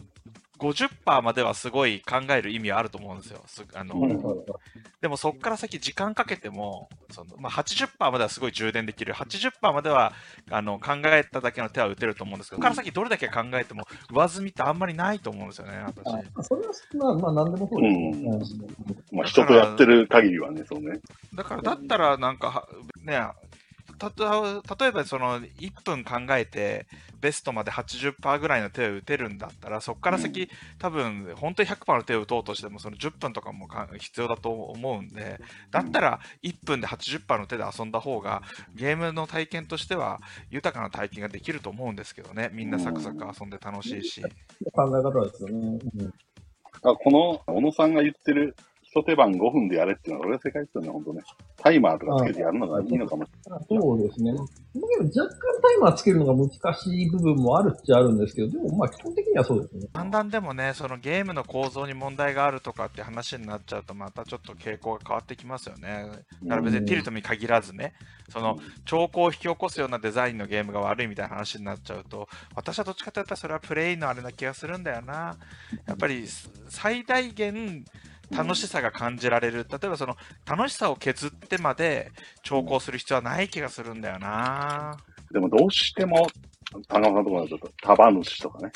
[0.59, 3.41] 50%まではすごい考える意味はあると思うんですよ。
[3.47, 4.09] すあのうん
[5.01, 9.13] でもそこから先時間かけても、そのまあ、80%まではすごい充電できる。
[9.13, 10.11] 80%までは
[10.51, 16.05] あの考えただけの手は打てると思うんですけど、そこから先どれだけ考えても上積みってあんまりないと思うんですよね、私。
[16.35, 18.67] あそれは、まあ、まあ、なんでもそうですね。
[19.13, 20.99] まあ人とやってる限りはね、そうね。
[21.33, 22.67] だから、だったら、なんかは、
[23.03, 23.21] ね、
[23.99, 26.87] たと例えばその1分考えて、
[27.21, 35.39] ベストまで80%ぐらいの手を打てるんだったら、そこから先、多分本当に100%の手を打とうとしても、その10分とかも必要だと思うんで、
[35.71, 38.41] だったら1分で80%の手で遊んだ方が、
[38.73, 44.21] ゲームの体験としては豊かな体験ができると思うんですけどね、みんなサクサク遊んで楽しいし。
[44.73, 45.79] 考え方ですよね。
[45.97, 46.13] うん
[46.81, 48.55] あこの、小野さんが言ってる、
[48.91, 51.21] 一手番5分でやれっていうのは、俺は正解ですよね、本当ね。
[51.57, 53.29] タイマーとかつけてやるのがいいのかもし
[53.69, 54.31] そうですね。
[54.31, 55.29] 若干
[55.61, 59.87] タイマーつけるのが難しい部分もあるっちゃあるんですけど、でもまあ基本的にはそうですね。
[59.93, 66.07] だんだんでもね、そのゲームの構造に問題があるとかって話になっちゃうと、またちょっと傾向が変わってきますよね。
[66.43, 67.93] だから別にティルトに限らずね、
[68.29, 75.37] その兆候を引き起こすようなデザインのゲームが悪いみたいな話になっちゃうと、私はどっちかというとそれはプレイのあれな気がするんだよな。
[75.85, 76.25] やっぱり
[76.69, 77.85] 最大限
[78.31, 79.65] 楽しさが感じられる。
[79.69, 80.15] 例えばその
[80.45, 82.11] 楽しさを削ってまで
[82.43, 84.97] 兆候する必要はない気がするんだよな。
[85.31, 86.27] でもどうしても、
[86.87, 88.71] 田中さんところだと、束主とかね。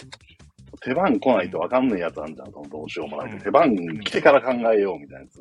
[0.82, 5.40] 手番来ないとわかんないやつあんじゃん、どうしようもないうん手番来てから考えようみたいなやつ。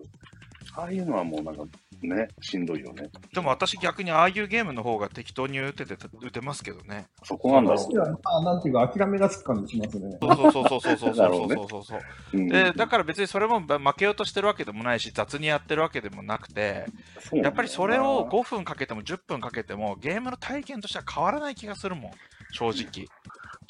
[0.75, 1.65] ああいうのはもうなんか、
[2.03, 3.09] ね、しんどいよね。
[3.35, 7.07] でも私逆にああいうゲームの方が適当に打てて打てますけどね。
[7.25, 10.19] そこなんだろ私は、まあ、なんていうか諦めがつく感じしますね。
[10.21, 12.01] そうそうそうそうそうそうそうそうそう。
[12.35, 12.39] う。
[12.39, 16.87] うん、で、だから別にそれも負けようとしてるわけでもないし、雑にやってるわけでもなくて、
[17.33, 22.11] やっぱりそれを5分かけても10分かけても、ゲームの体験としては変わらない気がするもん、
[22.53, 23.07] 正直。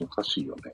[0.00, 0.72] おかしいよね。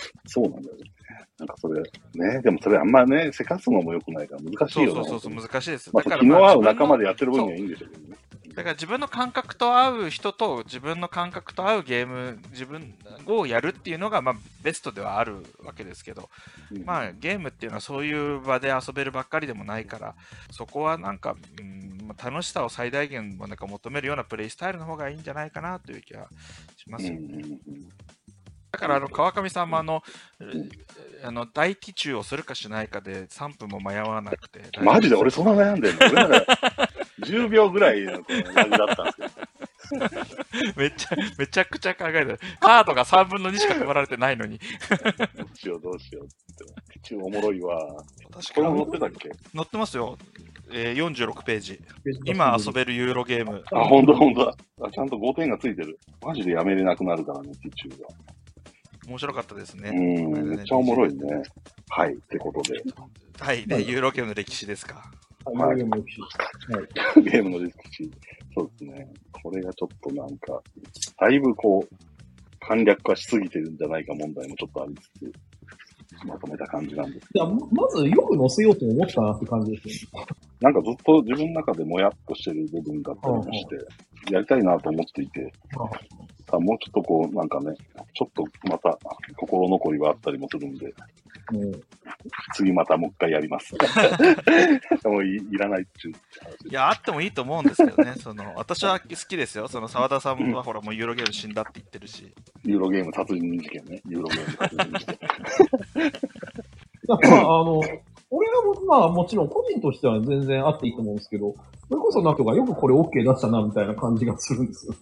[0.26, 0.90] そうなんだよね。
[1.38, 1.82] なんかそれ、
[2.14, 4.94] ね、でもそれあんまね、せかすのも良くないから難しいよね。
[4.94, 5.90] そうそうそうそう、難しいです。
[5.92, 8.16] まあ、だから気の合う仲間でやってる分にはいいんでしょうけどね。
[8.56, 12.94] だから自分の感覚と合う人と自分の感覚と合うゲーム、自分
[13.26, 16.30] をやるっていうのが、まあ、ベストではあるわけですけど、
[16.72, 20.14] うんまあ、ゲームっていうのはそういう場で遊べるばっかりでもないから、
[20.50, 26.28] そこはなんか、うんまあ楽しさを最大限なんか求めるようなプレイスタイルの方がいいんじゃないかなという気が
[26.76, 27.18] しますよね。
[27.20, 27.88] うんうんうん
[28.76, 30.02] だから、あの川上さんもあの、
[31.24, 34.60] あの大気中をするかしないかで3分も迷わなくて。
[34.82, 35.16] マジで？
[35.16, 35.98] 俺そんな悩んでんの？
[36.06, 36.56] 俺なんか
[37.24, 39.46] 10秒ぐらいの感じだったんですけど。
[40.76, 42.38] めっちゃ、めちゃくちゃ考えてる。
[42.60, 44.58] カードが3分の2しか配られてないのに。
[44.58, 46.34] どうしようどうしようって。
[46.96, 47.78] 一応おもろいわ。
[48.30, 49.30] 確これも載ってたっけ？
[49.54, 50.18] 載ってますよ。
[50.70, 51.80] えー、46ページ。
[52.24, 53.64] 今遊べるユーロゲーム。
[53.72, 54.54] あ、ほんとほんとだ。
[54.82, 55.98] あちゃんと5点がついてる。
[56.20, 58.08] マジでやめれなくなるからね、ピチューが。
[59.06, 59.90] 面白かったですね。
[59.90, 61.42] うん、めっちゃおもろいね。
[61.88, 62.82] はい、ってことで。
[63.38, 63.66] はい。
[63.66, 65.10] で、ユーロゲームの歴史ですか。
[65.44, 65.76] はい。
[65.76, 66.20] ゲームの歴史
[66.72, 67.22] はい。
[67.22, 68.10] ゲームの歴史。
[68.54, 69.12] そうですね。
[69.42, 70.60] これがちょっとなんか、
[71.20, 71.96] だいぶこう、
[72.58, 77.28] 簡略化しすぎてるんじゃないか問題もちょっとありつつ、まとめた感じなんです。
[77.32, 80.26] いや、ままずよく載せようと思ったなって感じですよね。
[80.60, 85.52] なんかずっと自分の中でもやっとしてる部分だったりもして、やりたいなと思っていて、
[86.56, 87.74] あもうちょっとこう、なんかね、
[88.14, 88.98] ちょっとまた
[89.36, 90.86] 心残りはあったりもするんで、
[91.52, 91.82] うん
[92.54, 93.74] 次またもう一回やります。
[95.04, 98.14] もういいらないっていう話いや、あってもいいと思うんですけどね。
[98.20, 99.68] その、私は好きですよ。
[99.68, 102.32] その、澤田さんはほら、もうユーロゲーム死んだって言ってるし。
[102.64, 104.02] ユーロゲーム殺人事件ね。
[104.08, 105.18] ユーロゲーム殺人事件。
[108.66, 111.54] も、まあ、もちろん個人としては全然あっていいと思うんですけど、
[111.88, 114.94] それこそなんとかよくこれ OK 出したな、みたいな感じがするんですよ。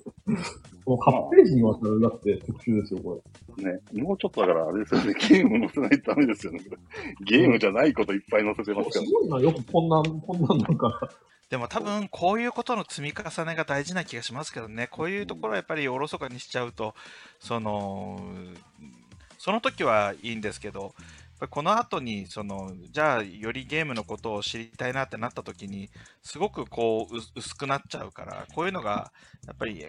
[0.85, 3.23] この8ページにわたる、だって特集ですよ、こ
[3.59, 3.65] れ。
[3.65, 6.61] ね、もうちょっとだからあれですよね、ゲーム載せないとダメですよね。
[7.27, 9.07] ゲームじゃないこといっぱい載せてますから。
[9.07, 11.09] すごいな、よくこんな、こんなんなんか、
[11.51, 14.89] でも多分、こういうことの積み重ねが大事な気がしますけどね。
[14.91, 16.95] こういうところはやっぱりおろそかにしちゃうと、
[17.39, 18.19] その、
[19.39, 20.95] その時はいいんですけど、
[21.51, 25.91] この後に、その、じゃあ、よりゲームのことを知りたいなってなった時に、
[26.23, 29.13] すごくこう、薄くなっちゃうから、こういうのが、
[29.47, 29.85] やっぱり、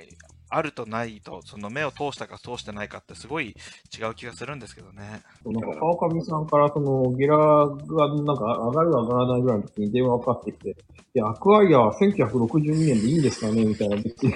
[0.49, 3.55] あるとないと、その目を通したか通してないかってすごい
[3.97, 5.21] 違う気がするんですけどね。
[5.45, 13.95] なんか川上さんからそのゲラがなんか上がる上がらないぐらいの時に電話がかかってきて、いや、アクアイアは1962年でいいんですかねみたいな。
[13.95, 14.33] 別に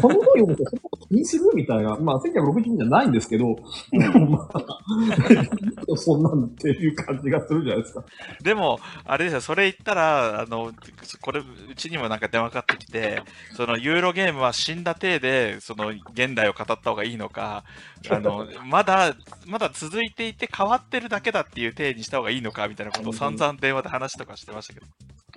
[0.00, 0.64] この本読むと
[1.08, 1.96] 気にするみたいな。
[1.96, 3.54] まあ1962年じゃないんですけど、
[3.92, 8.04] まあ、そんなんっていう感じがするじゃないですか。
[8.42, 10.72] でも、あれですよ、それ言ったら、あの、
[11.20, 13.22] これ、うちにもなんか電話かかってきて、
[13.54, 17.64] そのユーロゲームは死んだ体で、その現代を語った方がいいのか、
[18.10, 19.14] あの、まだ、
[19.46, 24.86] まだ続いていて変わってるだけだっていう体にした方がいいのか、みたいなことを散々電話で話とかしてましたけど。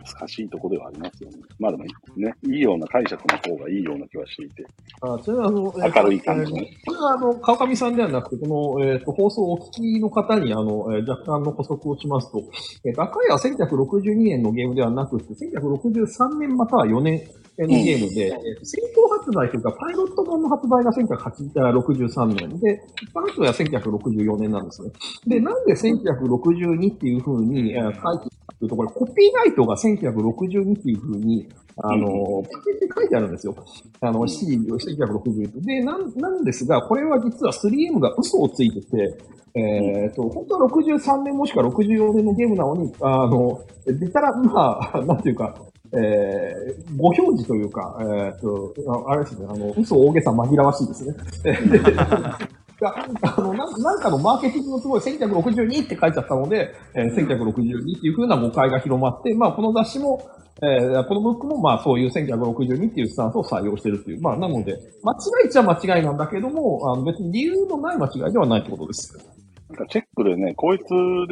[0.05, 1.37] 難しいとこではありますよね。
[1.59, 1.83] まあでも
[2.17, 4.65] ね、いいような解釈の方がいいような気はしていて。
[5.01, 12.41] あそれはあの、え明るい感じえーこれはあの、川上さんではなくて、この、えっ、と、放送をお聞きの方に、あの、えー若干の補足をしますと、
[12.85, 17.21] えっ、と、赤いは1962年のゲームではなくて、1963年または4年
[17.59, 24.91] のゲームで、えーと先行発売というか、パイロット版の発売が1963年で、一般発売は1964年なんですね。
[25.27, 33.55] で、なんで1962っていう風に、えー書いてというと、これ、コピーライトが1962っていう風に、あの、パケって書いてあるんですよ。
[34.01, 35.65] あの、7時、1961。
[35.65, 39.17] で、なん、なんですが、これは実は 3M が嘘をついてて、
[39.53, 45.55] えっ、と、本当は63年もしくは64年のゲームなのに、あの、出たら、まあ、 なんていうか、
[45.93, 51.15] えー、ご表示というか、えっ、と、ああれですね、あの、嘘大げさ紛らわしいですね。
[52.81, 60.29] があのな、なんかのマーケティングのすごい1962って書いちゃったので、えー、1962っていう風な誤解が広まって、まあ、この雑誌も、
[60.63, 64.21] えー、このブックも、まあ、そういう1962っていうスタンスを採用してるっていう。
[64.21, 69.17] まあ、なので、間違いっちゃ間違いなんだけども、あの別に理由のない間違いではないってことです。
[69.69, 70.83] なんかチェックでね、こいつ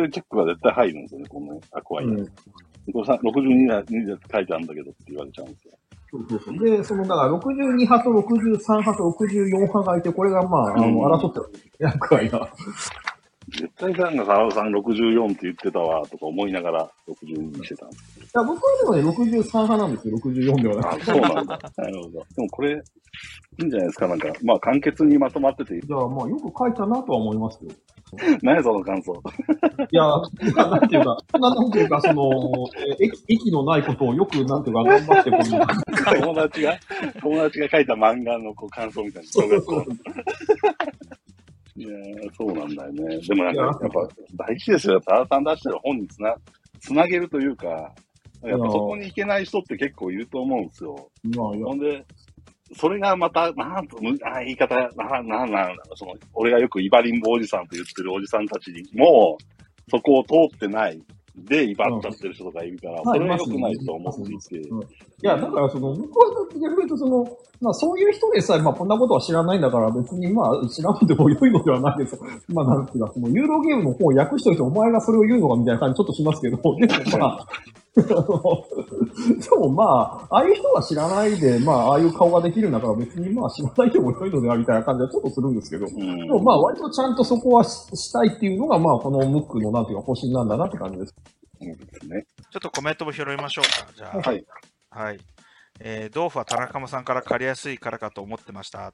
[0.01, 2.07] でチェックが絶対入るんですよね、このアクアイア。
[2.07, 2.27] うん
[2.91, 5.73] これさ62だ2で書いてあるんだけどって言われちゃうんですよ。
[6.11, 12.49] そうそうそうで、その、だから62派と63派と64派がいて、これがまあ、あうんの、争ってる役割が。
[13.51, 21.59] 絶対なんか、沢田さん64って言ってたわ、とか思いながら62にしてたんですいや僕はでもね、63派なんですよ、64ではなくあて。、そうなんだ。
[21.77, 22.09] なるほど。
[22.11, 24.27] でもこれ、いいんじゃないですか、なんか。
[24.43, 27.71] まあ、簡潔にまとまってて、じゃあ、まあ、よく書いたなとは思いますよ。
[28.41, 29.13] 何やその感想。
[29.91, 30.03] いや、
[30.55, 32.29] なんていうか、なんていうか、その、
[32.99, 36.77] え駅、駅のないことをよく、なんていうか、頑張って、この、友達が、
[37.21, 39.29] 友達が書いた漫画のこう感想みたいな。
[39.29, 39.85] そうそうそう。
[41.75, 43.19] いやーそうなんだよね。
[43.19, 44.99] でもなんか、いややっぱ大事ですよ。
[44.99, 46.35] タワさん出してる本につな、
[46.81, 47.93] つなげるというか、
[48.43, 51.09] やっぱそこに行けない人って結構いると思うんですよ。
[51.35, 52.05] ほんで、
[52.75, 59.37] それがまた、なんと、あ言い方、な、なんなん、その、俺がよくイバリンボおじさんと言ってるおじさんたちにも、
[59.89, 61.01] そこを通ってない。
[61.45, 63.05] で、威張っちゃってる人とかいるから、うん。
[63.05, 64.81] それは良くないと思っていて、うん。
[64.81, 64.85] い
[65.21, 67.25] や、だからその、僕は逆に言うとその、
[67.61, 72.17] まあそういう人でさえ、まあこんなことは知らないんだから別にまあ知らんでも良いのではないです。
[72.53, 77.47] まあなんていうか、そのユーロゲームの方を訳しといてお前がそれを言うのかみたいな感じちょっとしますけど、でもまあ、
[77.99, 78.03] で
[79.57, 79.83] もま
[80.29, 86.17] あ、ああいう人が知らないで、まあああいう顔ができるんだから別にまあ知らないでも良いのではみたいな感じはちょっとするんですけど、うん。
[86.17, 91.15] でもまあ割とちゃんとそこはししたいっていうのがまあこのムックのなんていうか方針なんだなって感じです。
[91.61, 92.25] そうですね。
[92.51, 93.91] ちょっとコメントも拾いましょうか。
[93.95, 94.45] じゃあ、はい。
[94.89, 95.19] はい。
[95.81, 98.91] えー、豆腐は田中間さんから借りやすいからかと思ってました。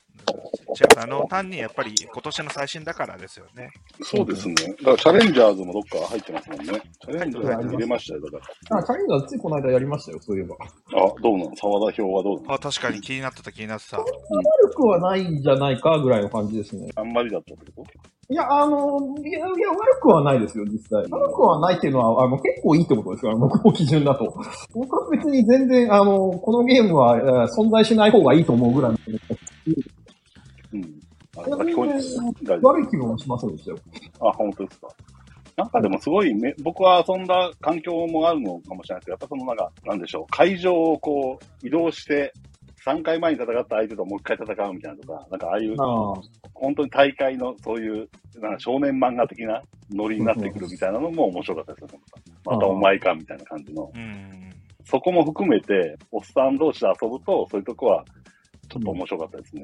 [0.80, 3.72] 違う、あの、単にやっぱり今年の最新だからですよね。
[4.04, 4.54] そうですね。
[4.54, 6.66] だからチャレンジャーズもどっか入ってますもんね。
[6.66, 8.46] チャレンジャーズ入れましたよ、だか
[8.78, 10.56] あ、チャレンジャーズついこの間やりましたよ、そういえば。
[10.92, 11.04] ら。
[11.06, 11.56] あ、どうなの？
[11.56, 12.54] 沢田表はどうなの？
[12.54, 13.98] あ、確かに気になってた気になってた。
[13.98, 14.08] 悪
[14.76, 16.92] くはないんじゃないかぐらいの感じですね。
[16.98, 17.84] あんまりだったってこ
[18.25, 18.25] と？
[18.28, 21.04] いや、あの、いや、いや悪くはないですよ、実際。
[21.10, 24.34] 悪くはないっていうのは、あの、結構いいってことですから、僕の基準だと。
[24.74, 28.98] 僕は別に全然、あの、このゲームは、えー存在しない方がいいと思うぐらいの
[30.74, 31.00] うん。
[31.38, 33.78] あ、聞こえ悪い気分はしませんでしたよ。
[34.22, 34.88] あ、本当ですか。
[35.58, 42.34] なんかでもすごいめ、僕は遊んだ環境もあるのかもしれないですけど、やっぱそのなんか、なんでしょう、会場をこう、移動して、
[42.86, 46.22] 3回前に戦った相手ともう一回戦うみたいなとか、なんかああいう、ああ。
[46.54, 48.08] 本当に大会のそういう、
[48.40, 49.62] なんか少年漫画的な
[49.92, 52.00] ノリになってくるみたいなのも面白かったですよ、
[52.46, 53.92] またお前かみたいな感じの。
[53.94, 54.52] うん。
[54.86, 58.06] そこも含めて、おっさん同士で遊ぶと、そういうとこは、
[58.70, 59.64] ちょっと面白かったですね。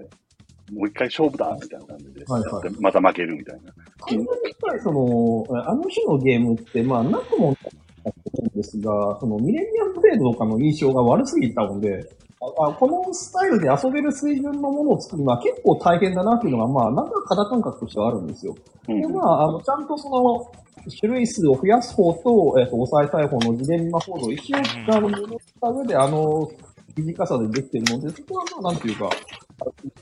[0.73, 2.25] もう一回勝負だみたいな感じで。
[2.25, 3.71] はいはいでまた負けるみたいな。
[3.99, 12.09] 完全にやっぱりその、あの日のゲームって、まあ、なくもないと思うんですが、そのミレニアムブレードとかの印象が悪すぎたので、
[12.41, 18.55] ああこのスタイルで遊べる水準のものを作るのは結構大変だなっていうのが、まあ、なんか肌感覚としてはあるんですよ。
[18.89, 20.51] うんで、まあ、あの、ちゃんとその、
[20.99, 26.49] 種類数を増やす方と、えっ、と、抑えたい方の次元マコードを一応、あの、戻った上で、あの、
[26.97, 29.09] 短さでできてるので、そこはまあ、なんていうか、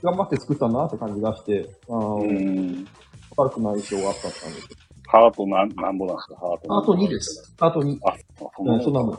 [0.02, 2.88] 頑張って作ったなって感じがして、あの、うん。
[3.36, 4.68] 悪くない印象があったって感じです。
[5.08, 6.36] ハートなん、なんぼなんですか？
[6.38, 7.20] ハートあと2で。
[7.20, 7.54] す。
[7.60, 7.98] あと2。
[8.04, 8.16] あ、
[8.56, 9.18] そんう、なんそんなもん。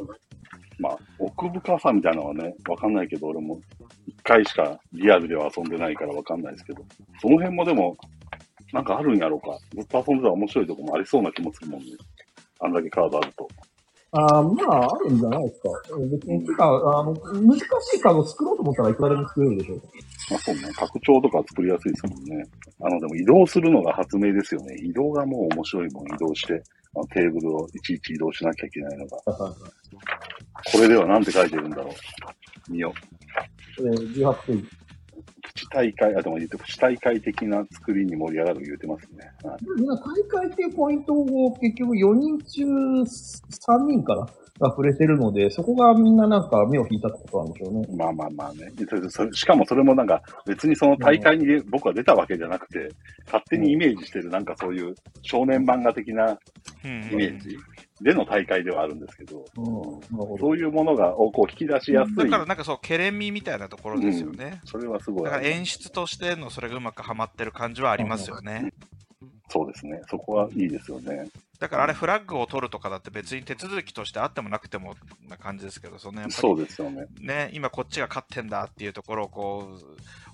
[0.79, 0.99] まあ、
[1.41, 3.59] 奥深さみたいなのはね、わかんないけど、俺も
[4.07, 6.85] 一回しかリアルでは遊んでないからわかんないですけど、
[7.21, 7.97] その辺もでも、
[8.73, 9.59] なんかあるんやろうか。
[9.75, 11.87] ずっと遊んでたら面白いとこもありそうな気もするもんね。
[12.61, 13.49] あんだけカードあると。
[14.13, 15.69] ああ、まあ、あるんじゃないですか。
[16.11, 16.69] 別に、てか、あ
[17.05, 17.63] の、難し
[17.97, 19.83] いカード作ろうと思ったらいくらでも作れるでしょう。
[20.31, 22.45] まあそうね、拡張とか作りやすいですもんね。
[22.83, 24.77] あの、でも移動するのが発明ですよね。
[24.83, 26.63] 移動がもう面白いもん、移動して。
[26.97, 29.19] あのテーブルをいちいち移動しなきゃいけないのが。
[29.19, 32.73] これではなんて書いてるんだろう。
[32.73, 32.93] 見よ
[33.79, 33.89] う。
[33.89, 34.69] えー、18ページ。
[35.43, 39.31] プチ大会、あ、でも言って、プチ大会的な作りに盛り上がる言うてますね。
[39.43, 44.27] 大会っていうポイントを結局4人中3人かな
[44.61, 47.87] が触れてるので、そこがみんななんか目を引いたってことなんでしょうね。
[47.97, 48.71] まあまあまあね。
[48.89, 52.89] それそれしかもそれもなんか別にその大会に僕は出たわけじゃなくて、
[53.25, 56.39] 勝手にイメージしてるなんかそういう少年漫画的な
[56.85, 57.57] うんイメージ
[58.03, 60.39] での大会ではあるんですけど、うん。
[60.39, 62.17] そういうものがをこう引き出しやすい。
[62.17, 64.61] だからなんかそう、ケレン味みたいなところですよね。
[64.65, 65.43] それはすごいだから。
[65.43, 68.73] 演出としてのそれがうまくはまってる感じはありますよね。
[69.51, 70.01] そうですね。
[70.09, 71.29] そこはいいですよね。
[71.59, 74.95] だからあれフラッグを取るとかだって別に手続きとしてあってもなくても
[75.29, 77.07] な感じですけど、そのやっぱそうりですよね。
[77.21, 79.85] ね、今こっちが勝ってんだっていうところをこう、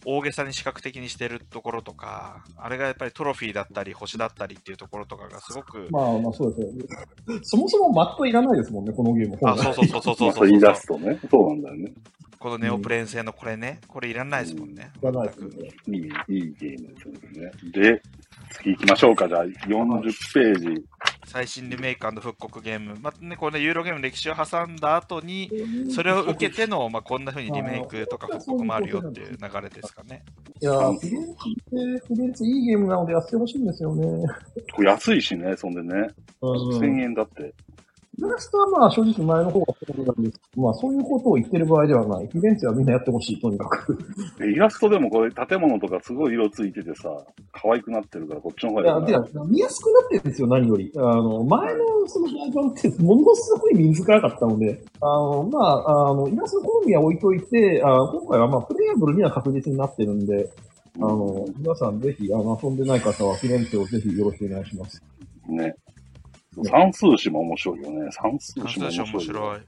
[0.04, 6.84] 大げさに視覚的にしてるところとか、あれがやっぱりトロフィーだったり星だったりっていうところとかがすごく、まあまあそうですよね。
[7.42, 9.36] そもそもマットいらないですもんね、このゲーム。
[9.42, 11.18] あ、そうそうそうそうそう まあ、そそうれ言い出すとね。
[11.28, 11.92] そうなんだよね。
[12.38, 14.90] このネオプレーン製のこれね、これいらないですもんね。
[15.00, 15.68] いらないですよね。
[15.88, 17.50] いい、いいゲームですよね。
[17.72, 18.02] で、
[18.50, 19.28] 次行きましょうか。
[19.28, 20.02] じゃあ、40
[20.34, 20.84] ページ。
[21.26, 22.96] 最新リメイク復刻ゲーム。
[23.00, 25.50] まあね、これね、ユーロゲームの歴史を挟んだ後に、
[25.90, 30.24] それを受けての、まあ、こんな風にリメイクとか復刻もあるよっていう流れですかね。
[30.60, 34.24] いやー、フィレンツって、フィレンツいいゲームなのでやってほしいんですよね。
[34.72, 36.08] これ安いしね、そんでね。
[36.40, 36.78] うん。
[36.78, 37.52] 1000円だって。
[38.18, 42.26] イラストはまあ正直前の方が好みなんですけど、まあそういうことを言ってる場合ではない。
[42.28, 43.98] フィレンツェはみんなやってほしい、とにかく。
[44.38, 47.10] でイラストでもこれ建物とかすごい色ついててさ、
[47.52, 50.92] 可愛くなってるからこっちの方いや、がいいかてか、見やすくなってるんですよ、何より。
[50.96, 60.48] あの、前のそのバージョンってものすごい見づらかったので、あの、まあ、あの、イラストの好みは置いといて、あ今回はまあ、プレイヤブルには確実になってるんで、
[60.98, 61.08] あな。
[61.08, 65.02] の、皆さんぜひ、あの、遊んでない方はフィレンツェをぜひよろしくお願いします。
[65.48, 65.74] ね。
[66.64, 68.10] 算数詞も面白いよね。
[68.12, 69.60] 算数詞も面白い面白い。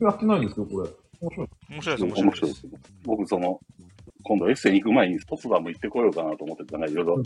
[0.00, 0.88] やってないんですよ、これ。
[1.20, 1.48] 面白い。
[1.70, 2.54] 面白いです、面面白いで。
[2.54, 2.66] すす。
[3.04, 3.60] 僕、その、
[4.24, 7.22] 今度エッセン行く前にポツダム行ってこようかなと思ってたね、いろいろ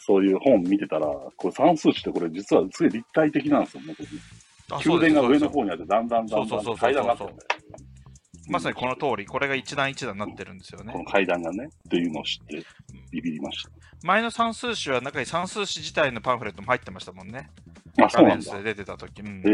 [0.00, 1.06] そういう本見てたら、
[1.36, 3.94] これ算数してこれ実はすごい立体的なんですよ、ね、
[4.84, 7.48] 宮殿が上の方にあって、だんだんだんだそうそうそうそうん階段があってるんだよ
[8.48, 11.04] まさにこの通り、これが一段一段になってるんですよこのね。
[11.08, 12.64] 階段がね、っていうのを知って、
[13.12, 13.64] ビビりまし
[14.02, 17.50] 前の算数史は中に算数史自体のパンフレットも入ってましたもんね。
[17.96, 18.06] た。
[18.06, 19.20] あ、そうなんで出てた時。
[19.20, 19.48] うんえ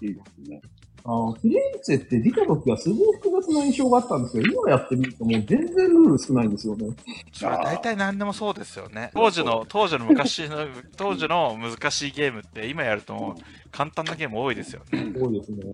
[0.00, 0.60] ー、いいですね。
[1.02, 6.88] あの、フィレンツェって出た時はすごい複雑な印象があったんですけど、今やってみるともう全然ルール少ないんですよね。
[7.32, 9.10] それ大体何でもそうですよね。
[9.14, 13.42] 当時の、当時の昔の、当時の難しいゲームって今やるともう
[13.72, 15.12] 簡単なゲーム多いですよね。
[15.18, 15.72] 多いですね。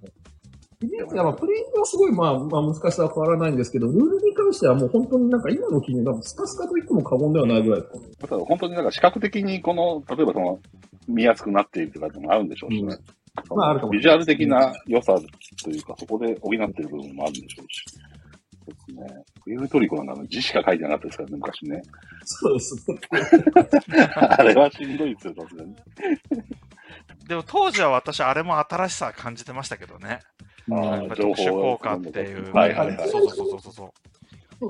[0.79, 8.19] フィレンツェはまあプレイングはすごいまあ、まあ難しさは変わらないんですけど、ルールに関してはもう本当になんか今の記事がスカスカと言っても過言ではないぐらいです。
[8.21, 10.61] だから本当になんか視覚的にこの、例えばその、
[11.09, 12.97] 見やすくなっているとかってのもあるんでしょうしね。
[13.47, 15.15] そのまああるかもビジュアル的な良さ
[15.63, 17.85] というか、そこで補っている部分もあるんでしょうし。
[18.67, 19.25] そうですね。
[19.45, 21.83] プエルトリコなんかの字しか書いてなかったですからね、昔ね。
[22.25, 22.99] そうですね。
[24.15, 25.77] あれはしんどいですよ、さすがに。
[27.29, 30.21] でも当時は私、あれも新しさ感じてましたけどね。
[30.71, 32.53] あやーっぱり特殊効果っていう。
[32.53, 33.09] はいはいはい。
[33.09, 33.91] そうそうそうそうそう。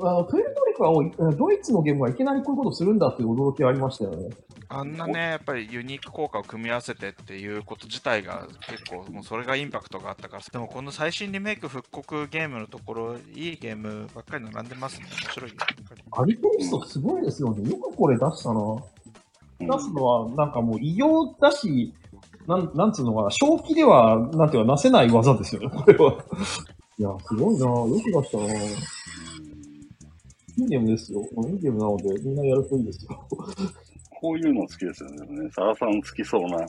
[0.07, 4.31] あの、プエルトリコはえードイツのゲームがいきなりこういうことするんだっていう驚きはありましたよね。
[4.69, 15.07] あんなね、やっぱりユニーク効果を組み合わせてっていうこと自体が結構、もうそれがインパクトがあったから、でもこの最新リメイク復刻ゲームのところ、いいゲームばっかり並んでますね。
[15.23, 15.53] 面白い。
[16.11, 17.71] アリテリストすごいですよね。
[17.71, 18.61] よくこれ出したな。
[18.61, 18.83] うん
[19.59, 21.95] 出すのは、なんかもう異様だし、
[22.47, 26.13] なん、なんつうのかな、正気では、なんていうか、なせない技ですよね、これは。
[26.99, 28.55] いや、すごいなよく出したな
[30.59, 31.21] いいゲームですよ。
[31.21, 33.21] いいゲームなので、みんなやるといいですよ。
[34.21, 35.51] こういうの好きですよね。
[35.55, 36.67] サラさん好きそうな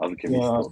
[0.00, 0.70] アルケミスト。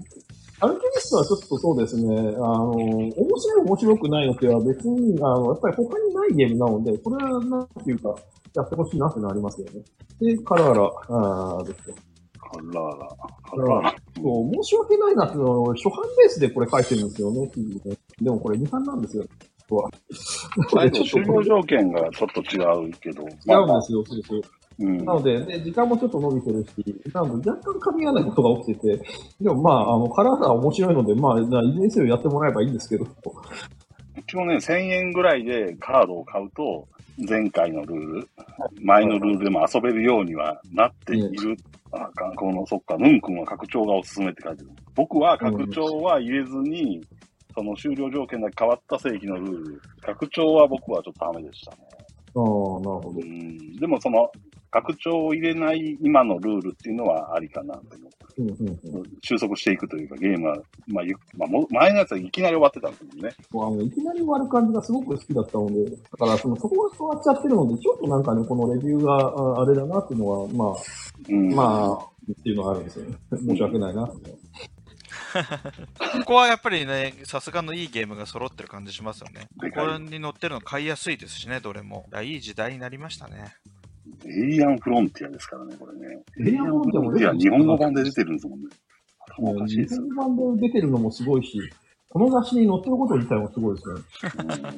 [0.60, 8.14] アルケミストはちょっとそうですね、あの、面白い面白くないのでは別に、あの、やっぱり他にないゲームなので、これはなんていうか、
[8.54, 9.82] やってほしいなってのはありますよね。
[10.20, 11.94] で、カラーラ、あーですよ。
[12.50, 13.08] カラーラ。
[13.42, 13.94] カラーラ。
[14.16, 17.46] そう、申し訳ないなっていうのは、初版ベースでこれ書いてるんですよね、
[17.84, 17.98] で。
[18.22, 19.24] でもこれ2版なんですよ。
[19.70, 19.90] は。
[20.70, 23.22] 最後終了条件がちょっと違うけど。
[23.22, 24.42] 違うんですよ、そうそう。
[24.80, 25.04] うん。
[25.04, 29.04] なので、で、時間もちょっと伸びてるし、なので若干噛み合わないことが起きてて、
[29.40, 33.06] でもまあ、あの、カラーが面白いので、まあいずれにせよやってもらえばいいんですけど、
[34.16, 36.88] 一応ね、1000円ぐらいでカードを買うと、
[37.26, 38.28] 前回のルール、
[38.80, 41.56] 前のルールでも遊べるようにはなっている。
[41.90, 44.70] あかこの、そっか、ヌン君は拡張がおすすめって書いてる。
[44.94, 47.00] 僕は拡張は入れずに、
[47.54, 49.82] その終了条件が変わった正規のルール。
[50.02, 51.78] 拡張は僕はちょっとダメでしたね。
[52.34, 53.24] ああ、なるほどう。
[53.24, 53.76] ん。
[53.76, 54.30] でもその、
[54.70, 58.18] 拡張を入れない今のルールっていうのはありかなと思って。
[58.38, 59.04] うんうんうん。
[59.22, 63.34] 収束していくというか、ゲームは、まあ、ゆまあ、も前のやつはいきなり終わってたんですもんね。
[63.50, 70.76] もうあの、いきなり終わる感じがすごく好きだったので、だからその、そこが変わっちゃってるので、ちょっとなんかね、このレビューがああれだなっていうのは、ま
[71.28, 71.52] うん。
[71.52, 71.94] あ、まあ、
[72.32, 73.16] っていうのはあるんですよね。
[73.32, 74.10] 申し訳ないな。
[75.98, 79.48] ここはやっぱりね、さすがのいいゲームが揃ってる感じしますよね。
[79.60, 82.06] ここに載ってるの買いやすいですしね、どれも。
[82.12, 83.54] いやいい時代になりましたね。
[84.26, 86.22] エイリアンフロンティアですからね、これね。
[86.40, 88.68] エイリアンフロンティアもエイリアン日本語版で出てるんですもんね。
[89.20, 90.02] 頭おかしい日ですよ。
[90.16, 91.60] 本版で出てるのもすごいし、
[92.10, 94.00] この雑誌に載ってること自体もすごいですね。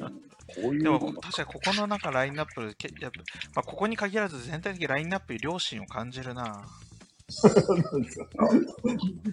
[0.03, 3.21] うんこういうでも確かにここのなんかラインナップ、けやっぱ
[3.55, 6.65] まあ、ここに限らず全体的にラインナップに良心を感じるな。
[7.91, 8.25] なんですか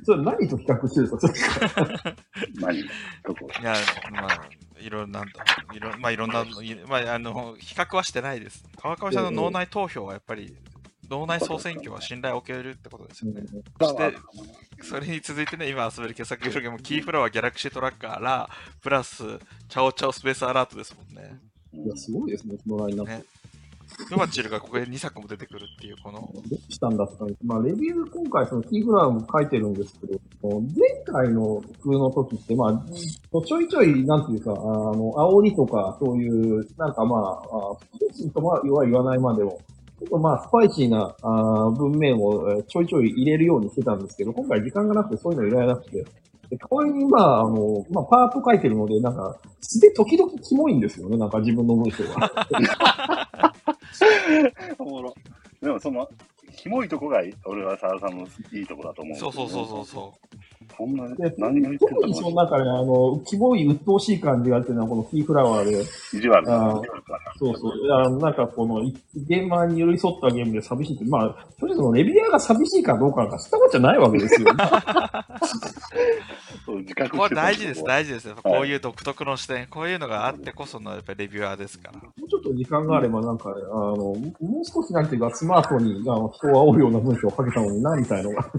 [0.05, 2.17] それ何と比較してるんですか？
[2.61, 2.83] 何
[3.25, 3.75] どこいや、
[4.13, 4.49] まあ、
[4.81, 5.23] いろんな、
[5.75, 6.45] いろまあ、いろんな、い
[6.87, 8.65] まあ、あの、比較はしてないです。
[8.81, 10.57] 川上さんの脳内投票はやっぱり、
[11.11, 13.43] 脳内総選挙は信頼を受けるってことですよね。
[13.81, 14.15] そして、
[14.83, 19.17] それに続いてね、今遊べる検索表現も、キーフラワー、ギャラクシートラッカー、ラー、プラス、
[19.69, 21.41] チャオチャオスペースアラートですもんね。
[21.73, 23.13] いや、すごいですね、このラインナップ。
[23.13, 23.25] ね
[24.11, 27.37] ウバチルがここで2作も出てくるっていう、この、どうしたんだって。
[27.45, 39.61] まあ、レビュー、今回、そのキーフラワーも書いてるんですけど、前回の風の時って、まあ、ちょいちょい、なんていうか、あの、煽りとか、そういう、なんかまあ、スパイシーとは言わないまでも、
[39.99, 46.05] ちょっとまあ、スパイシーなあ文面をちょいちょい入れるようにしてたんですけど、今回時間がなくてそういうの入れられなくて、
[46.51, 52.33] で代わりにまあ、あの、まあ、パート書いてるので、なんか、素で時々キモいんですよね、なんか自分の文章が。
[54.79, 55.15] おもろ。
[55.61, 56.09] でもその、
[56.57, 60.29] キモいとこが俺は沢田さんのいいとこだと思う、そうそうそうそうそう。
[60.77, 65.83] そんなで、何を言って特にその中で、あの、キモい鬱陶しい感じがあっていうのは、このキーフラワーで、
[66.17, 66.47] 意地悪
[67.39, 74.49] そうそう、あのなんかこの、い現場に寄り添ったゲームで寂しいって、まあ、とりあえずそのレビュアーが寂しいかどうかなんか知ったことじゃないわけですよ。
[76.67, 78.29] ここは大事です、大事です。
[78.29, 81.99] やっぱこういう独特の視点、こういうのがあってこそのやっぱりレビュアーですから。
[81.99, 88.51] もうちょっと時間があれば、なんかね、あの、もう少しなんていうか、スマートに、あの、人を煽るような文章を書けたのにな、みたいのが。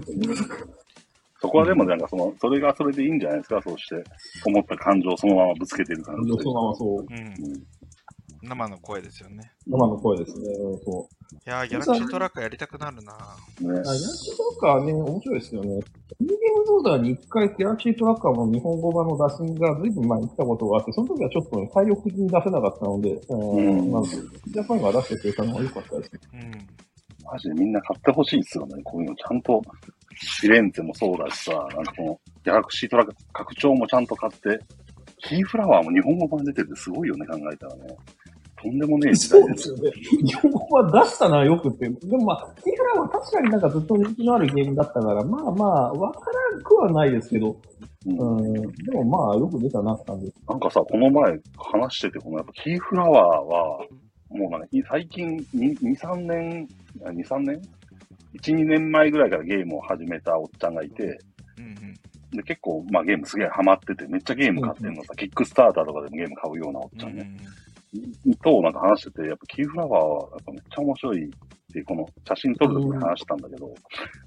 [1.40, 4.02] そこはでもなんかその、それがそれでいいんじゃないですか、そうして。
[4.44, 6.42] 思った感情をそのままぶつけてる感じで。
[6.42, 7.06] そのままそう、うん。
[8.42, 9.52] うん生の声ですよね。
[9.66, 10.52] 生の声ですね。
[10.54, 13.18] うんそいやー、ギャラクシートラックやりたくなるなね
[13.60, 13.70] う。
[13.70, 15.68] あ、ヤンキートラッカーね、面白いですよね。
[15.68, 26.20] ミニゲームゾーダーに一回、ギャラクシートラッカーの日本語版の打診が随分前に来たことがあって、その時はちょっとね、体力的に出せなかったので、うん、うんなんか、ジャパンが出してくれたのが良かったですね。
[26.32, 26.50] うん。
[27.30, 28.82] マジでみんな買ってほしいっすよね。
[28.82, 29.62] こういうのちゃんと、
[30.40, 34.58] フィレンツェもそうだしさ、なんかこの、ギャラクシートラック、拡張もちゃんと買って、
[35.18, 37.96] キーフラワーも日本語版出ててすごいよね、考えたらね。
[38.62, 39.92] とんでもねえ時代でそうですすよね。
[40.26, 41.88] 日本語は出したのはよくって。
[41.88, 47.56] でもまあ、ティフラは確かになんかずっと人気のあるゲームだったから、まあまあ、わからんくはないですけど、
[48.06, 50.38] うんうん、でもまあ、よく出たなって感じです。
[50.48, 53.86] なんかさ、この前話してて、このやっぱキーフラワーは、
[54.30, 56.68] もうなんかい最近2、2 3年、
[57.04, 57.60] あ2、3年
[58.40, 61.18] ?1、2年前ぐらいからゲームを始めたおっちゃんがいて、
[61.58, 62.36] うんうん。
[62.36, 67.30] で結構、まあゲームすげえハマってて、めっちゃゲーム買ってんのさ、キックスターターとかでもゲーム買うようなおっちゃんね。
[68.42, 71.28] と、なんか話してて、やっぱキーフラワーはやっぱめっちゃ面白いっ
[71.72, 73.74] て、この写真撮るときに話したんだけど、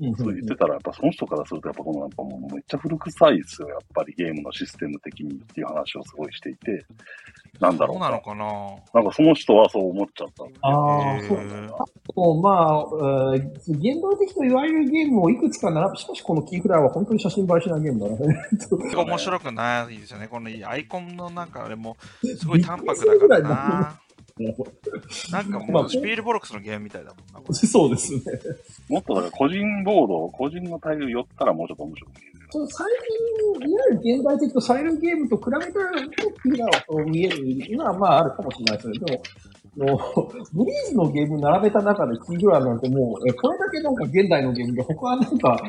[0.02, 6.86] うんそう言ってたら、やっぱその人からすると、やっぱこの、やっぱもうめっちゃ古臭いですよ、やっぱりゲームのシステム的にっていう話をすごいしていて、
[7.60, 8.46] なんだろそううなのかな？
[8.94, 10.44] なんかその人はそう思っちゃった。
[10.68, 11.38] ああ、そう。
[12.16, 13.44] もうまあ、えー
[13.74, 15.96] 現代的と言われるゲームをいくつか並ぶ。
[15.96, 18.48] しかしこのキーフラーは本当に写真映えしないゲームだね。
[18.96, 20.28] 面白くないですよね。
[20.28, 21.96] このアイコンのなんかあれも
[22.38, 24.00] すごい淡白だからな。
[25.32, 27.54] なんかもうスピールボロクスのゲームみたいだもんな。
[27.54, 28.22] そうですね。
[28.90, 32.33] もっとだから個人ボード、個人のタイル寄ったらもうちょっと面白く見えるよ。
[32.54, 32.86] その最
[33.58, 35.92] 近、いわゆる現代的とされるゲームと比べたら、
[36.44, 39.00] キーラーはそう見えるのはまああるかもしれないですね。
[39.76, 45.60] でも、もう、ブリーズのゲーム並べた中でキーフラーなんてもう、えこれだけなんか現代のゲームで、他はなんか、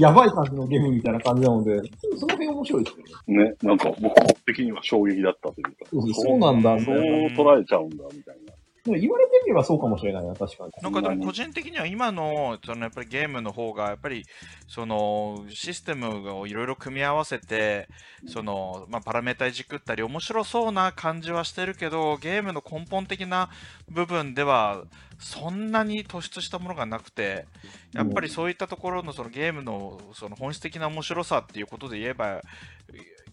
[0.00, 1.80] やばい感じのゲームみたいな感じなので、
[2.18, 3.44] その辺面白いですよね。
[3.44, 6.96] ね、なんか僕的には衝撃だったというか、そうなんだ、みそう。
[6.96, 8.52] 捉えちゃうんだ、みたいな。
[8.84, 10.72] でも言われてみればそうかもしれないな、確かに。
[10.82, 14.24] なんかでも個人的には今のそのやっぱりゲームの方がやっぱり
[14.68, 17.88] そのシステムをいろいろ組み合わせて
[18.26, 23.50] そのまあパラメータいじくったり面白そうな感じはしてるけどゲームの根本的な
[23.90, 24.84] 部分では
[25.18, 27.46] そんなに突出したものがなくて
[27.92, 32.40] やっぱりそういったところのそのゲームのその本質的な面白さっていうことで言えば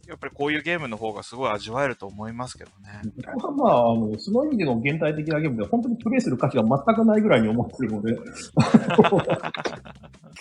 [0.08, 3.02] やっぱりこういうゲームの方がすごい味わえると思いますけどね。
[3.34, 8.16] 僕はまあ、あの、その意味での現代的なゲームで本当にプレイする価値が全くないぐらいに思ってるので、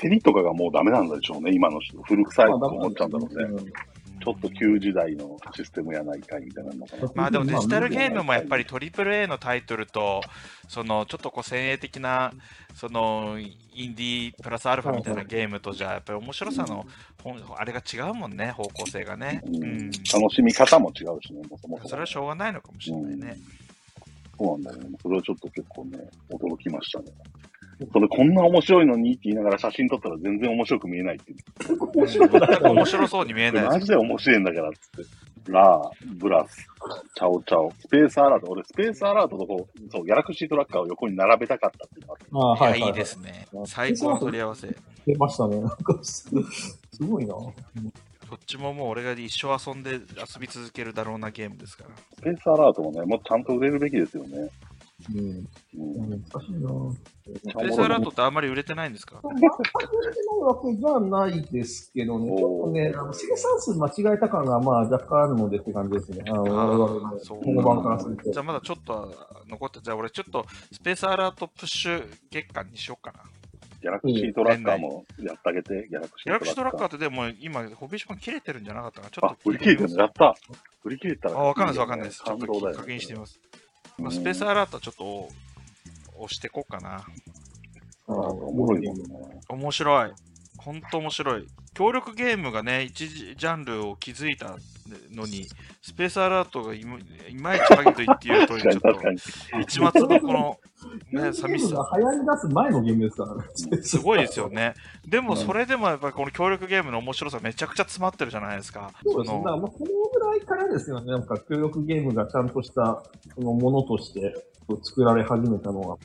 [0.00, 2.00] 競りとかがもうダメなんでしょうね、今の人。
[2.02, 3.72] 古臭いと思っちゃうんだろうね。
[4.26, 7.10] うんちょっと旧時代のシステムやないかいみたいなのかな。
[7.14, 10.20] まあでもデジタルゲームもやっぱり AAA のタイトルと、
[10.68, 12.32] そのちょっとこう先鋭的な、
[12.74, 16.86] そのインディープラスアルファみたいなゲームとじゃ、やっぱり面白さの、
[17.56, 19.42] あれが違うもんね、方向性がね。
[19.44, 19.90] ううんん。
[19.90, 21.42] 楽しみ方も違うしね、
[21.86, 23.36] それはしょうがないのかもしれないね。
[24.38, 24.98] そうなんだよね。
[25.00, 25.98] それはちょっと結構ね、
[26.30, 27.12] 驚きましたね。
[27.92, 31.38] それこんな面白いのにって言いながら写真撮ったら全然面白く見えないっていう。
[31.94, 33.74] 面白くない全く面白そうに見えないです。
[33.74, 35.26] マジで面白いんだからっつって。
[35.52, 36.56] ラー、ブラス、
[37.14, 38.50] チャオチャオ、スペースアラート。
[38.50, 42.64] 俺、スペースアラートとこう、そう、ギャラクシートラッカーを横に並べたかったっていうのがあって。
[42.64, 42.90] ああ、はいはい。
[42.90, 43.46] いいですね。
[43.64, 44.74] 最高の取り合わせ。
[45.06, 45.60] 出ましたね。
[45.60, 46.28] なんかす、
[46.92, 47.34] すごいな。
[47.34, 50.00] どっちももう俺が一生遊んで遊
[50.40, 51.90] び続けるだろうなゲームですから。
[52.16, 54.50] スペースアラートもね、もうちゃんと売れるべきですよね。
[55.10, 55.48] うん。
[55.74, 56.10] うん。
[56.10, 56.70] 難しいな。
[57.26, 59.20] スペースアラートってあんまり売れてないんですか？
[59.22, 66.24] 全く売れてないわけじゃないですけどね、ちょっとね、あの生産数間違えた感がまあ若干あるのでって感じですね。
[66.28, 68.40] あの、あー我々のそう本番からするとじゃ。
[68.40, 69.14] あまだちょっと
[69.48, 73.20] 残って、じゃあ俺ちょっとスペースアラートプッシュ月間にしようかな。
[73.82, 79.10] ギャラクシートラッカーもやってあげて、ギャラクシギャラクシートラッカーーってでも今、ホビーション切れてるんじゃなかったかな？
[79.10, 80.34] ちょっあと、売り切れてるのやった
[80.84, 81.38] 売り切れたら。
[81.38, 82.22] あ、わかんないです、わかんないです。
[82.24, 83.38] ちょっと確認してみます。
[83.98, 85.28] まあ、うんスペースアラートはちょっと
[86.18, 87.04] 押していこうかな。
[88.08, 89.04] あーおもろいもんね。
[89.48, 90.12] 面白い。
[90.66, 91.46] ほんと面白い。
[91.74, 94.56] 協力ゲームがね、一ジャンルを築いた
[95.14, 95.46] のに、
[95.80, 98.80] スペースアラートがいまいち限と言っていうと、ちょっ。
[98.80, 100.58] と一末のこの、
[101.12, 101.76] ね、寂しさ。
[101.76, 103.82] が流行り出す前のゲームですからね。
[103.82, 104.74] すごいですよね。
[105.06, 108.90] でもうんそれでもやっぱりこの協力ゲームの面白さめちゃくちゃ詰まってるじゃないですか。
[109.04, 109.38] そうですね。
[109.38, 111.12] だからもうこのぐらいからですよね。
[111.12, 113.04] なんか協力ゲームがちゃんとした
[113.36, 114.34] そのものとして
[114.82, 115.98] 作られ始めたのは。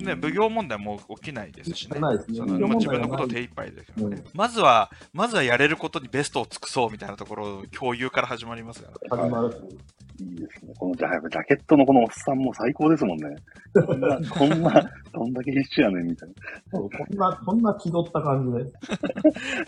[0.00, 1.98] ね、奉行問題も起きないですしね。
[2.34, 4.24] その自分のことはない手一杯ですよね、うん。
[4.34, 9.78] まずは、まずはやれることにベストを尽くそうみたいなところ、共有から始まりますから、始まる。
[10.20, 10.72] いいですね。
[10.78, 13.36] このジャケットのこのおっさんも最高ですもんね。
[13.84, 16.28] こんな、 こんな、どんだけ必死やねんみたい
[16.72, 16.80] な。
[16.80, 18.72] こんな、こんな気取った感じで。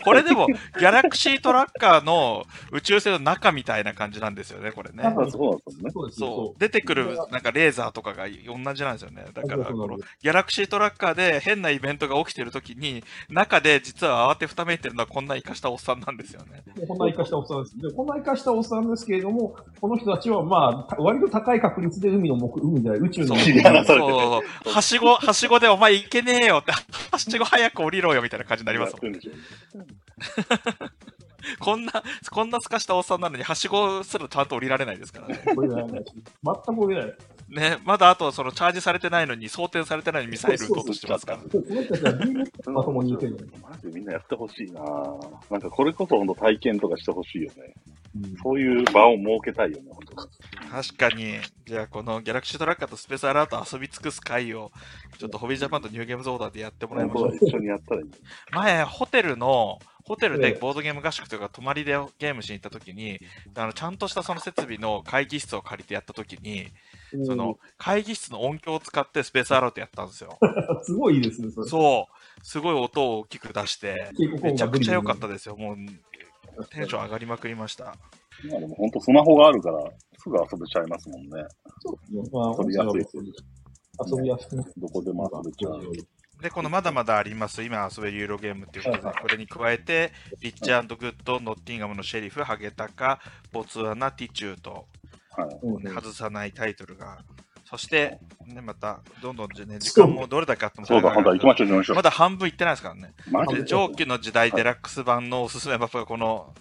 [0.03, 5.91] これでも、ギャラクシートラッカーの宇宙船の中みたいな感じなんですよね、これねそうですよね。
[5.91, 9.25] そうですそう、出てくるなんかレーザーとかが同じなんですよね。
[9.33, 16.63] だから、このギャラクシートラッカーで変なイベントが起きてるときに、中で実は慌てふためいてるのはこんな生かしたおっさんなんですよね。
[16.87, 17.77] こんな生かしたおっさんです。
[17.77, 29.13] で、こんな生かしたおっさんですけれども、この人たちは、まあ、た割と高い確率で海の目、海じゃない、宇宙のそう目切り離されてそうそうはしご、はしごでお前行けねえよって、はしご早く降りろよみたいな感じになりますもん。
[31.59, 35.41] こんな、こんな透かしたおっさんなのに、はしごすらちゃんと降りられないですからね。
[35.55, 35.87] これじゃない。
[35.87, 37.15] 全く降りない。
[37.49, 41.39] ね、まだあと、そのチャージされてないのに、装填されてないのにミサイル撃とうとしてますから。
[41.39, 43.51] この人たちまともにてるのに。
[43.59, 47.73] マジでみんなやってほしいなぁなんかこれこそ本当体験とかしてほしいよね。
[48.15, 51.35] うんそういう場を設けたいよね、本当確かに、
[51.65, 54.71] じゃあこのギャラクシートラッカーとスペースアラート遊び尽くす回を、
[55.19, 58.07] ちょっとホビージャパンとニューゲームズオーダーでやってもらいましょう一緒にやったらいい。
[58.51, 63.19] 前、ホテルの、ホテルええでボードゲーム合宿というか、泊まりでゲームしに行った時に、
[63.55, 66.67] あのちゃんとしたその設備の会議室を借りてやった時に、
[67.25, 70.37] その会議室の音響を使ってスペースアラートやったんですよ。
[70.41, 70.45] う
[70.81, 71.67] んすごいいいですね、それ。
[71.67, 72.45] そう。
[72.45, 75.57] すごい音を大きく出して、めちゃくちゃ良かっブたですよ。
[75.57, 77.95] もう、テンション上がりまくりました。
[78.49, 79.79] まあでも本当スマホがあるから、
[80.17, 81.29] すぐ遊べちゃいますもんね。
[82.09, 83.33] リリまあ、遊びやすい
[84.15, 84.63] 遊びやすくね。
[84.77, 85.81] どこでも遊べちゃう。
[86.41, 93.19] で、このまだまだあります、今遊べるユーロゲームっていうことで、はいはいこれに加えて、リッチグッド、ノッティンガムのシェリフ、ハゲタカ、
[93.51, 94.87] ボツワナ、ティチューと、
[95.93, 97.19] 外さないタイトルが。
[97.65, 103.13] そして、ね、また、どんどん、ね、時間もどれだけあってもそうだ、本当は行きましょう、行きましょまだ半分いってないですからね。
[103.27, 103.31] う。
[103.31, 103.61] マジで？
[103.61, 106.55] で蒸気の時代デラックス版のおすすめマップがこの、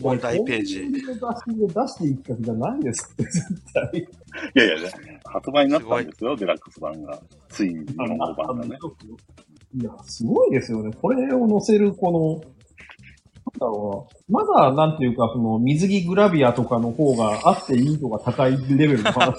[0.00, 3.44] 問題ページ出していくじゃないですって、絶
[3.74, 3.90] 対。
[3.98, 4.06] い
[4.54, 4.88] やいや、
[5.24, 7.20] 発売になったんですよ、デラックス版が。
[7.48, 8.78] ついに日本語版がね。
[9.74, 10.92] いや、すごいですよね。
[10.92, 12.52] これを載せる、この、
[13.58, 14.42] だろうな。
[14.44, 19.36] まだ、なんていうか、その、水着グラビアとかの方があっていい度が高いレベルの話。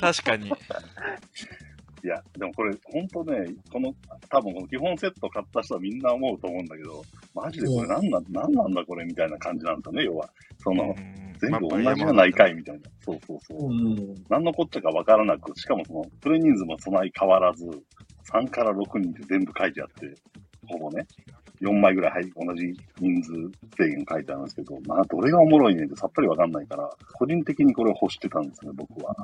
[0.00, 0.48] 確かに。
[0.48, 3.92] いや、でもこれ、ほんとね、この、
[4.28, 7.02] 多分この基本セット買った人はみんな思うと思うんだけど、
[7.34, 10.30] マジでこれなんなん、なんなんだこれみたいな感じなんですよね、要は。
[10.58, 10.94] その、
[11.40, 12.82] 全部同じじゃないかいみたいな。
[13.00, 13.70] そうそうそう。
[13.70, 14.14] うん。
[14.28, 17.66] 何のこっちゃかわからなく、しかもその、プレイ人数もそない変わらず、
[18.32, 20.14] 3から6人で全部書いてあって、
[20.68, 21.06] ほぼね、
[21.60, 23.32] 4枚ぐらい入り、同じ人数
[23.76, 29.14] 制限書いてあるんですけど、まあ、どれがおもろいねんってさっぱりわかんないから、個人的にこれを欲してたんですね、僕は。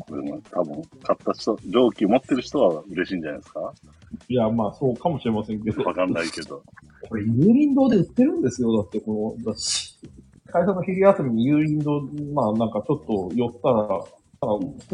[0.00, 3.72] これも多分、買った人、上記持ってる人は嬉しいんじゃないですか？
[4.28, 5.82] いや、まあ、そうかもしれませんけど。
[5.84, 6.62] わかんないけど。
[7.08, 8.76] これ、有隣堂で売ってるんですよ。
[8.76, 9.98] だって、この、だし
[10.46, 12.00] 会社の昼休みに有隣堂、
[12.32, 14.00] まあ、なんかちょっと寄ったら、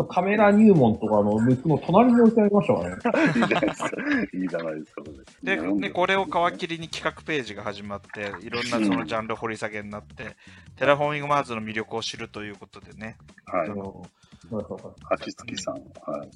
[0.08, 2.96] カメラ入門とかの息子の隣に置いてありましたからね。
[3.42, 3.90] いいじゃないですか。
[4.32, 4.86] いいじゃないで？
[4.86, 5.10] すか、こ
[5.42, 5.56] れ。
[5.56, 6.28] で、ね、これを皮
[6.58, 10.36] 切りに企画ページが始まって、いろんなそのジャンル掘り下げになって、
[10.76, 13.16] テラフォーミングマーズの魅力を知るということでね。
[13.46, 13.70] はい
[15.08, 15.74] 八月さん。
[15.74, 15.80] は
[16.24, 16.28] い。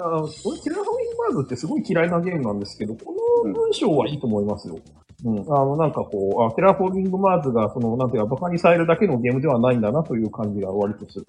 [0.00, 4.78] あの、俺、テラフォーミングマーズってすごい嫌いなゲームなんですけど、この文章はいいと思いますよ。
[5.24, 5.40] うん。
[5.40, 11.26] あの、なんかこう、あテラフォーミングマーズが、その、なんていうか、馬鹿にされるだけのゲームではないんだなという感じが割とする。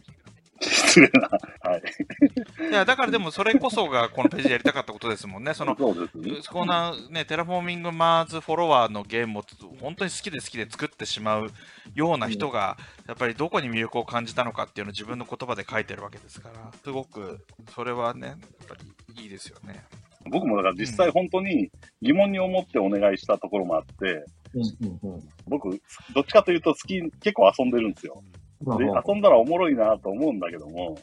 [0.90, 1.30] 失礼な。
[1.62, 1.82] はい。
[2.70, 5.54] いや、だからでもそれこそがこのページでやりたかったことですもんね。
[5.54, 6.42] その、そうですね。
[6.50, 9.44] こんなね、テラフォーミングマーズフォロワーのゲームを
[9.80, 11.52] 本当に好きで好きで作ってしまう
[11.94, 12.78] ような人が、
[13.08, 18.38] やっぱりどこに魅力を感じたのかっていうのを自分の言葉で書いてるわけですから、すごくそれはね、やっ
[18.68, 18.76] ぱ
[19.16, 19.84] りいいですよね。
[20.30, 21.72] 僕もだから実際本当に
[22.02, 25.30] 疑問に思ってお願いしたところもあって、うん、うん、うん。
[25.48, 25.70] 僕、
[26.14, 28.22] どっちかというと好き、結構遊んでるんですよ。
[28.62, 30.98] で、まあ遊んだらおもろいなと思うんだけども、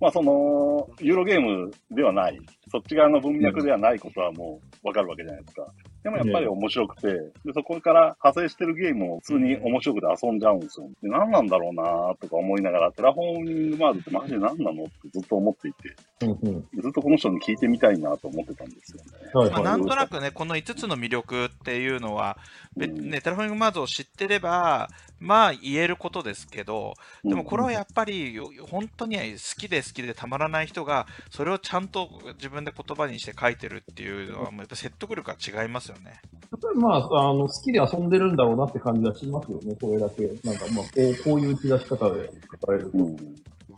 [0.00, 2.40] まあその、ユーロゲームではない、
[2.70, 5.66] そっち側の文脈ではないことはもうわかるわけじゃないですか。
[6.02, 7.08] でもやっぱり面白くて、
[7.44, 10.88] で、そこから派生してるゲームを普通に面白くて遊んじゃうんですよ。
[11.02, 16.80] で、何なんだろうなとか思いながら、テラフォーミングマーズってマジで何なのってずっと思っていて、うん、うん。
[16.80, 19.10] ずっとこの人に聞いてみたいなと思ってたんですよね。
[19.34, 19.76] はい、まあ、は。
[19.76, 22.38] ないんとなくね、この5つの魅力っていうのは、
[22.78, 24.88] べうんね、テラフォーミングマーズを知ってれば、
[25.20, 36.20] まあ言えることですけど、でもこれはやっぱりよ本当に好きで好きでたまらない人が、それをちゃんと自分で言葉にして書いてるっていうのは、もうやっぱ説得力が違いますよね。
[36.50, 40.22] やっぱりまあ、あの、好きで遊んでるんだろうなって感じはしますよね、これだけ。
[40.42, 42.98] なんか、まあ、こう、こういう打ち出し方で書かれると。
[42.98, 43.16] うん。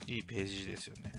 [0.07, 1.13] いいページですよね。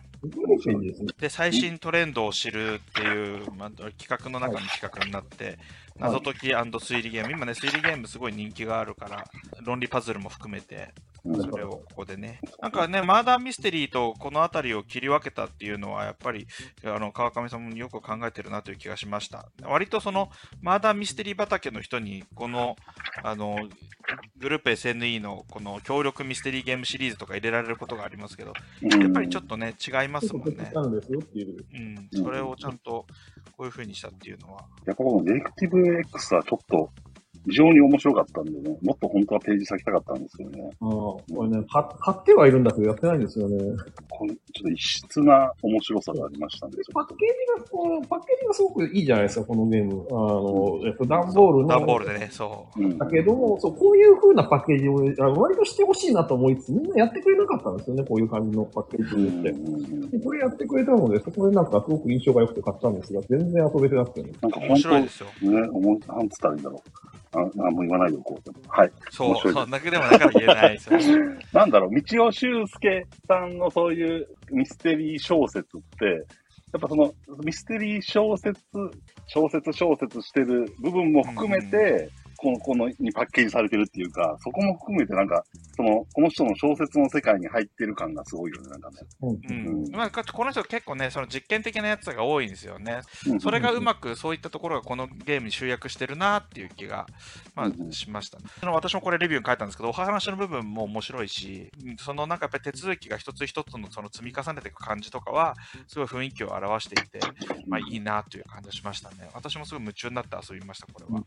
[1.20, 5.60] で、最新トレンドを知るっていう、まあ、企画の中の企画になって、
[6.00, 6.48] 謎解き
[6.80, 9.26] 推理ゲーム、今ね、推理ゲームすごい人気があるから、
[9.62, 12.40] 論理パズルも含めて、うんそれをここでね。
[12.62, 16.48] なんかね、マーダーミステリーとこの辺りを切り分けたっていうのは、やっぱり、
[16.84, 19.48] あの、川上さんもよく考えてるなという気がしました。
[19.64, 20.30] 割とその、
[20.62, 22.76] マーダーミステリー畑の人に、この、
[23.24, 23.56] あの、
[24.38, 28.52] グループ SNE のこの協力ミステリーゲームシリーズとか入れられることがありますけど、
[28.82, 30.72] やっぱりちょっとね、違いますもんね
[31.46, 32.14] う。
[32.14, 33.06] うん、それをちゃんと
[33.56, 36.90] こういう風にしたっていうのは、やっぱこのディレクティブ X はちょっと
[37.46, 43.58] 非常に面白かったんでね、もっと本当はページ先たかったんですけどね、ああ、これね、か買ってはいるんだけどやってないんですよね。
[44.10, 47.18] これちょっと異質な面白さがありましたんで、パッケー
[47.58, 50.06] ジが、このパッケージがすごくいいじゃないですか、このゲーム。
[50.10, 51.68] あの、えっと、段ボールの。
[51.68, 52.82] 段ボールでね、そう。
[52.82, 59.50] うんだけども、そう、こういう風なパッケージを、あ割としてほしいなと思いつつ、みんなやってくれなかったんですよね、こういう感じのパッケージうんにって。
[59.50, 64.32] うんでこれやってくれたので、そこでなんかすごく印象が良くて買ったんですが、全然遊べてなくてね。
[64.32, 65.28] 面なんか本当白いですよ。
[65.42, 67.23] ね、思い、なんつったらいいんだろう。
[67.34, 68.52] あ、なんも言わないでおこう。
[68.68, 68.92] はい。
[69.10, 71.00] そう、そう、だけでもだから言えないですよ。
[71.52, 76.06] なんだろう、道尾修介さんのそういうミステリー小説って、
[76.74, 77.14] やっぱその
[77.44, 78.60] ミステリー小説、
[79.28, 85.44] 小説小説してる部分も含めて、この、このにパッケージされてるっていうか、そこも含めてなんか、
[85.76, 88.98] その、この人の小説の世界に入ってる感がすごいよね、なんかね。
[89.22, 89.92] うん。
[89.92, 93.02] まあ、この人結構ね、その実験的なやつが多いんですよね。
[93.28, 97.08] うんそれがうまくそういったところがこのゲームに集約してるなっていう気が、
[97.56, 98.38] まうんあ、しました。
[98.60, 105.56] その私もこれレビューに書いたんですけど、お話の部分も面白いし、うんそのなんかやっぱり手続きが一つ一つのその積み重ねていく感じとかは、
[105.88, 107.20] すごい雰囲気を表していて、
[107.68, 109.30] まあいいなという感じがしましたね。
[109.34, 111.24] 私もすごい夢中になって遊びました、これは。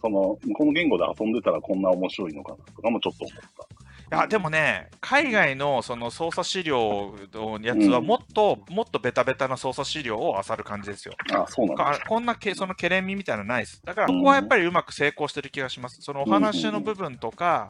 [0.00, 3.67] その、向こうの言語で遊んでたらこんな面白いのかなとかもちょっと思った。
[4.10, 11.14] いや、でもね、海外のその操作資料のやつはもっと、もっとベタベタな操作資料を漁る感じですよ。
[11.30, 11.84] あ、そうなんだ。
[11.84, 13.82] かこんなけそのケレン味みたいなのないです。
[13.84, 16.00] だからここはやっぱりうまく成功してる気がします。
[16.00, 17.68] そのお話の部分とか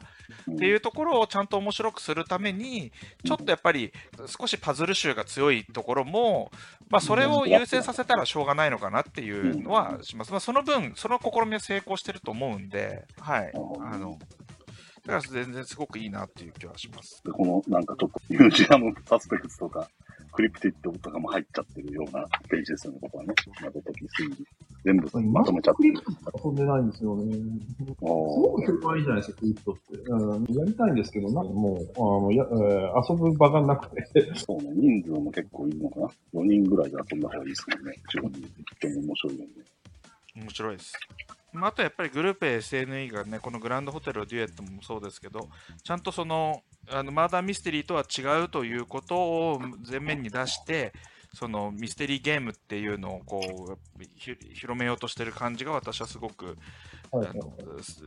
[0.49, 2.93] っていうところをちゃんと面白くするために、
[3.25, 3.91] ちょっとやっぱり
[4.27, 6.51] 少しパズル集が強いところも、
[6.89, 10.31] まあそれを優先させたらしょうがないのかなっていうのはします。
[10.31, 13.51] まあその分、その試みは成功してると思うんで、はい。
[13.53, 14.17] あの、
[15.05, 17.21] だから全然すごくいいなっていう気はします。
[17.23, 19.87] でこのなんかちょっとミュージアムサスペクツとか、
[20.31, 23.33] クリプティッドとかも入っちゃってるようなページですよね、ここはね。
[23.61, 24.45] 謎解き推理。
[24.85, 25.93] 全部まとめちゃってる。
[26.43, 27.33] 遊んでないんですよね。
[27.33, 29.97] すごく評判いいじゃないですか、クリプトって。
[29.97, 34.31] うん、やりたいんですけど、なんかもう、あのやえー遊ぶ場がなくて。
[34.35, 37.93] そうね、人数も結構いるのかな ?4 人ぐらいで遊んだ方がいいですもんね。
[38.13, 38.47] 4、5人で。
[38.47, 39.51] とても面白いよね。
[40.35, 40.93] 面白いです。
[41.53, 45.49] まあ、あとやっぱりグループ SNE がね、このグランドホテルデュエットもそうですけど、
[45.83, 50.93] ちゃんとその、あのマーダーミステリーとは違うということを前面に出して、
[51.33, 56.57] そのミステリーゲームっていうのをこうひ広めようとしてる感じが私はすごく、
[57.11, 58.03] はいあのす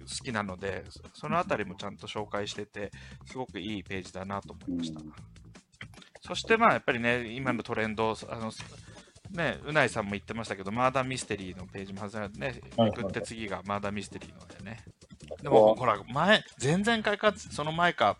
[0.00, 2.90] 好きなので、そそのあたりもちゃんと紹介してて、
[3.26, 5.00] すごくいいページだなと思いました。
[5.00, 5.12] うん
[6.22, 8.52] そしてまあやっぱりね、今のトレンド、あの
[9.32, 14.84] ね、うないさんも言ってましたけど、マーダーミステリーのページも外れね、はいめくって次がマーダーミステリーのでね。
[15.42, 18.16] でもほら、前、前々回か、その前か、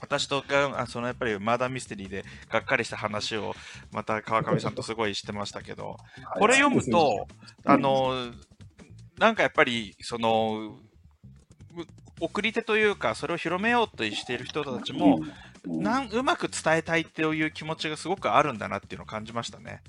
[0.00, 0.44] 私と
[0.88, 3.54] そのやっぱりマーダーミステリーでがっかりした話を
[3.92, 5.96] また川上さんとすごいしてましたけど、
[6.38, 7.26] これ読むと、
[7.64, 8.32] あの、
[9.18, 10.76] なんかやっぱり、その、
[11.76, 11.84] う
[12.20, 15.20] 送り手というか、それを広めようとしている人たちも、
[15.64, 19.82] なんうまく伝えたいっていう気持ちがすごくあるんだなっていうのを感じましたね。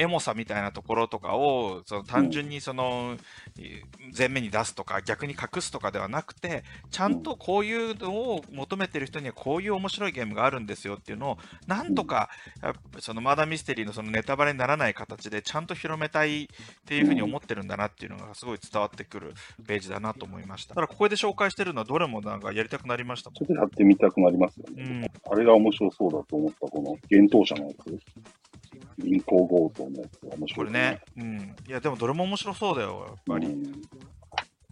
[0.00, 3.16] エモさみたいなところとかをその単純にその、
[3.58, 11.38] えー前面に出すとか逆に隠すとかではなくてちゃんとこういうのを求めてる人にはこういう面白いゲームがあるんですよっていうのを
[11.68, 12.28] なんとか
[12.98, 16.46] そのマーダーミステリーのそのネタバレにならない形でちゃんと広めたいっ
[16.86, 19.34] ていうふうに思ってるんだなっていうのがすごい伝わってくる
[19.66, 20.74] ページだなと思いました。
[20.74, 23.30] ただここで紹介してるのはどれもなんかやりたくなりました？
[23.30, 24.82] もちょっとやってみたくなりますよね。
[24.82, 24.86] ん。
[24.86, 28.39] うんあれが面白そうだと思った、この、幻冬者のやつ。
[28.98, 31.56] 銀行強盗のやつが面白い、これね、うん。
[31.68, 33.46] いや、でもどれも面白そうだよ、やっぱり。
[33.46, 33.72] うん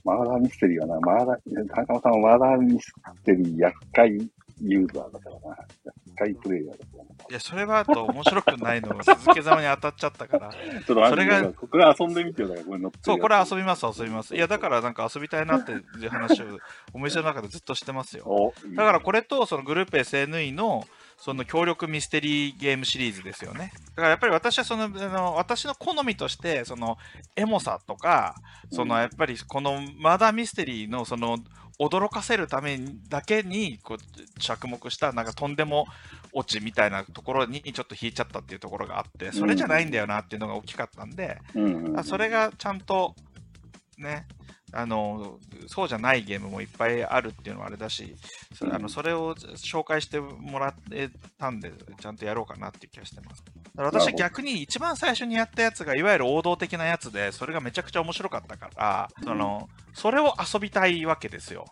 [0.04, 2.94] マーダーミステリーはな、マーダー、田中さんはマーダーミス
[3.24, 4.30] テリー厄介
[4.60, 5.56] ユーザーだからな。
[5.84, 7.10] 厄介プレイヤーだからな。
[7.30, 10.50] いや、それはあと面白くないの、 鈴木様に当たっちゃったから。
[10.86, 14.34] それがこれ遊んでみてよ、だからこれ乗ってそう、これ遊びます、遊びます。
[14.34, 16.58] いや、だからなんか遊びたいなっていう話を
[16.92, 18.52] お店の中でずっとしてますよ。
[18.74, 20.84] だからこれとそのグループ SNE の
[21.18, 23.72] その協力ミステリーゲームシリーズですよね。
[23.90, 26.96] だからやっぱり私はその、あの私の好みとして、その
[27.34, 28.36] エモさとか、
[28.70, 31.38] そのやっぱりこのマーダーミステリーのその
[31.80, 35.86] 驚かせるためにだけにこう着目したなんかとんでも
[36.32, 43.16] 落ちみたいなところにちょっと引いちゃったっていうところがあって、それじゃないんだよなっていうのが大きかったんで、うんあそれがちゃんと
[43.96, 44.26] ね、
[44.72, 45.38] あの
[45.68, 48.16] そうじゃないゲームもいっぱいあるっていうのはあれだし、
[48.54, 53.44] それあのそれを紹介してもらえたんで、ちゃんとやろうかなっていう気がしてます。
[53.76, 61.66] だから私は逆に一番最初にやったやつがいわゆる王道的なやつで、それがめちゃくちゃ面白かったから、そのそれを遊びたいわけですよ。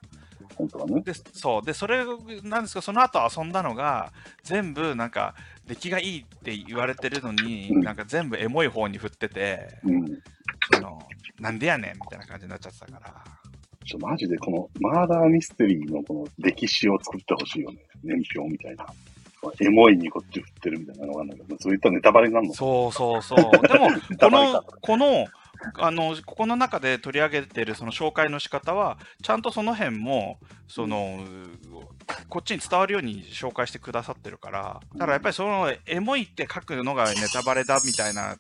[0.57, 1.01] 本当はね。
[1.01, 2.05] でそうでそれ
[2.43, 5.35] なんですけどその後遊んだのが全部なんか
[5.67, 10.07] 出来がいいって言われてるのに、うんなんか全部エモい方に振っててうん。
[10.73, 10.99] その
[11.39, 13.15] なんでやねんみたいな感じになっちゃってたから
[13.87, 17.79] ちょ、マジでこのマーダーミステリーのこの歴史を作ってほしいよね。
[18.05, 18.87] 年表みたいな。
[19.61, 22.53] エモいにこっち振ってるみたいなのがあるんだけど、そういったネタバレになるの？
[22.53, 25.27] かそうそうそうでも このこの
[25.79, 31.21] あのここの中で取り上げてるその紹介の仕方はちゃんとその辺もその
[32.29, 38.37] こっちに伝わるように紹介してくださってるからだからやっぱりそのエモいって書くのがネタバレだみたいな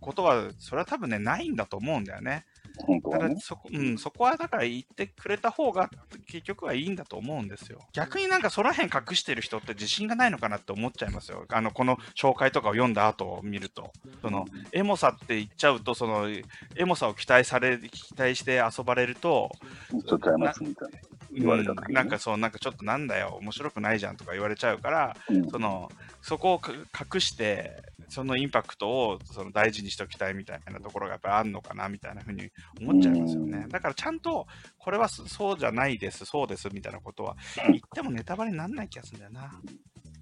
[0.00, 2.44] ことはそれは多分ねないんだと思うんだよね
[2.78, 3.36] 本当はね。
[3.40, 5.90] そこ,、うん、そこはだから言ってくれた方が
[6.26, 7.80] 結局はいいんだと思うんですよ。
[7.92, 11.44] 逆になんかその辺隠してる人って自信がないのかなって思っちゃいますよ。
[11.48, 13.92] あのこの紹介とかを読んだ後を見ると。
[14.20, 16.28] そのエモさって言っちゃうとその
[16.76, 19.50] エモさを期待され期待して遊ばれると、
[19.90, 20.98] ちょっとちゃいますみたいな。
[21.32, 21.86] 言われた時にね。
[21.88, 23.38] うんなんかそうなんかちょっとなんだよ。
[23.40, 25.48] 面白くないじゃんとか言われちゃうからうん。
[25.50, 27.82] そのそこをか隠して
[28.12, 34.46] そのインパクトをその大事にしておきたいみたいなところがやっぱりあるのかなみたいなふうに思っちゃいますよねうんだからちゃんと
[34.78, 37.36] これはそそうじゃないですそうですみたいなことは
[37.68, 39.50] 言ってもネタバレにならない気がするんだよな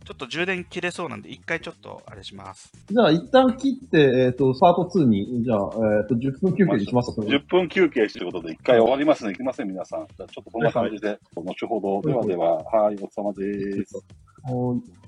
[0.05, 5.59] ちょっと充電切れそうなんで一回ちょっとあれしますじゃあ、一旦切って、えっ、と、パート2に、じゃあ、
[6.01, 9.33] えっ、と、10分休憩にしますか、それ10分休憩ということで、一回終わりますね。
[9.33, 10.07] いきません、皆さん。
[10.17, 12.09] じゃあちょっとこんな感じで、後ほど。
[12.09, 13.97] ではでは、はい、お疲れ様です。
[13.97, 15.00] はい